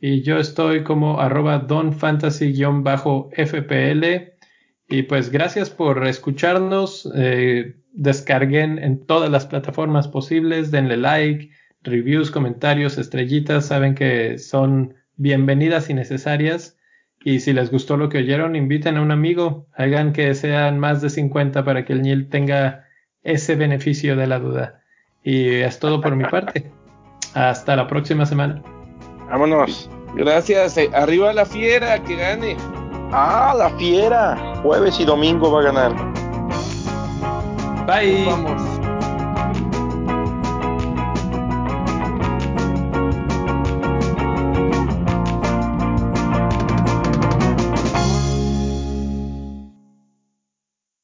[0.00, 4.32] Y yo estoy como arroba Don Fantasy-FPL.
[4.88, 7.10] Y pues gracias por escucharnos.
[7.14, 10.70] Eh, descarguen en todas las plataformas posibles.
[10.70, 11.50] Denle like,
[11.82, 13.66] reviews, comentarios, estrellitas.
[13.66, 16.78] Saben que son bienvenidas y necesarias.
[17.24, 19.66] Y si les gustó lo que oyeron, inviten a un amigo.
[19.72, 22.84] Hagan que sean más de 50 para que el NIL tenga
[23.22, 24.84] ese beneficio de la duda.
[25.26, 26.70] Y es todo por mi parte.
[27.34, 28.62] Hasta la próxima semana.
[29.28, 29.90] Vámonos.
[30.14, 30.78] Gracias.
[30.78, 32.56] Eh, arriba la fiera, que gane.
[33.10, 34.36] Ah, la fiera.
[34.62, 35.94] Jueves y domingo va a ganar.
[37.86, 38.24] Bye.
[38.24, 38.75] Vamos.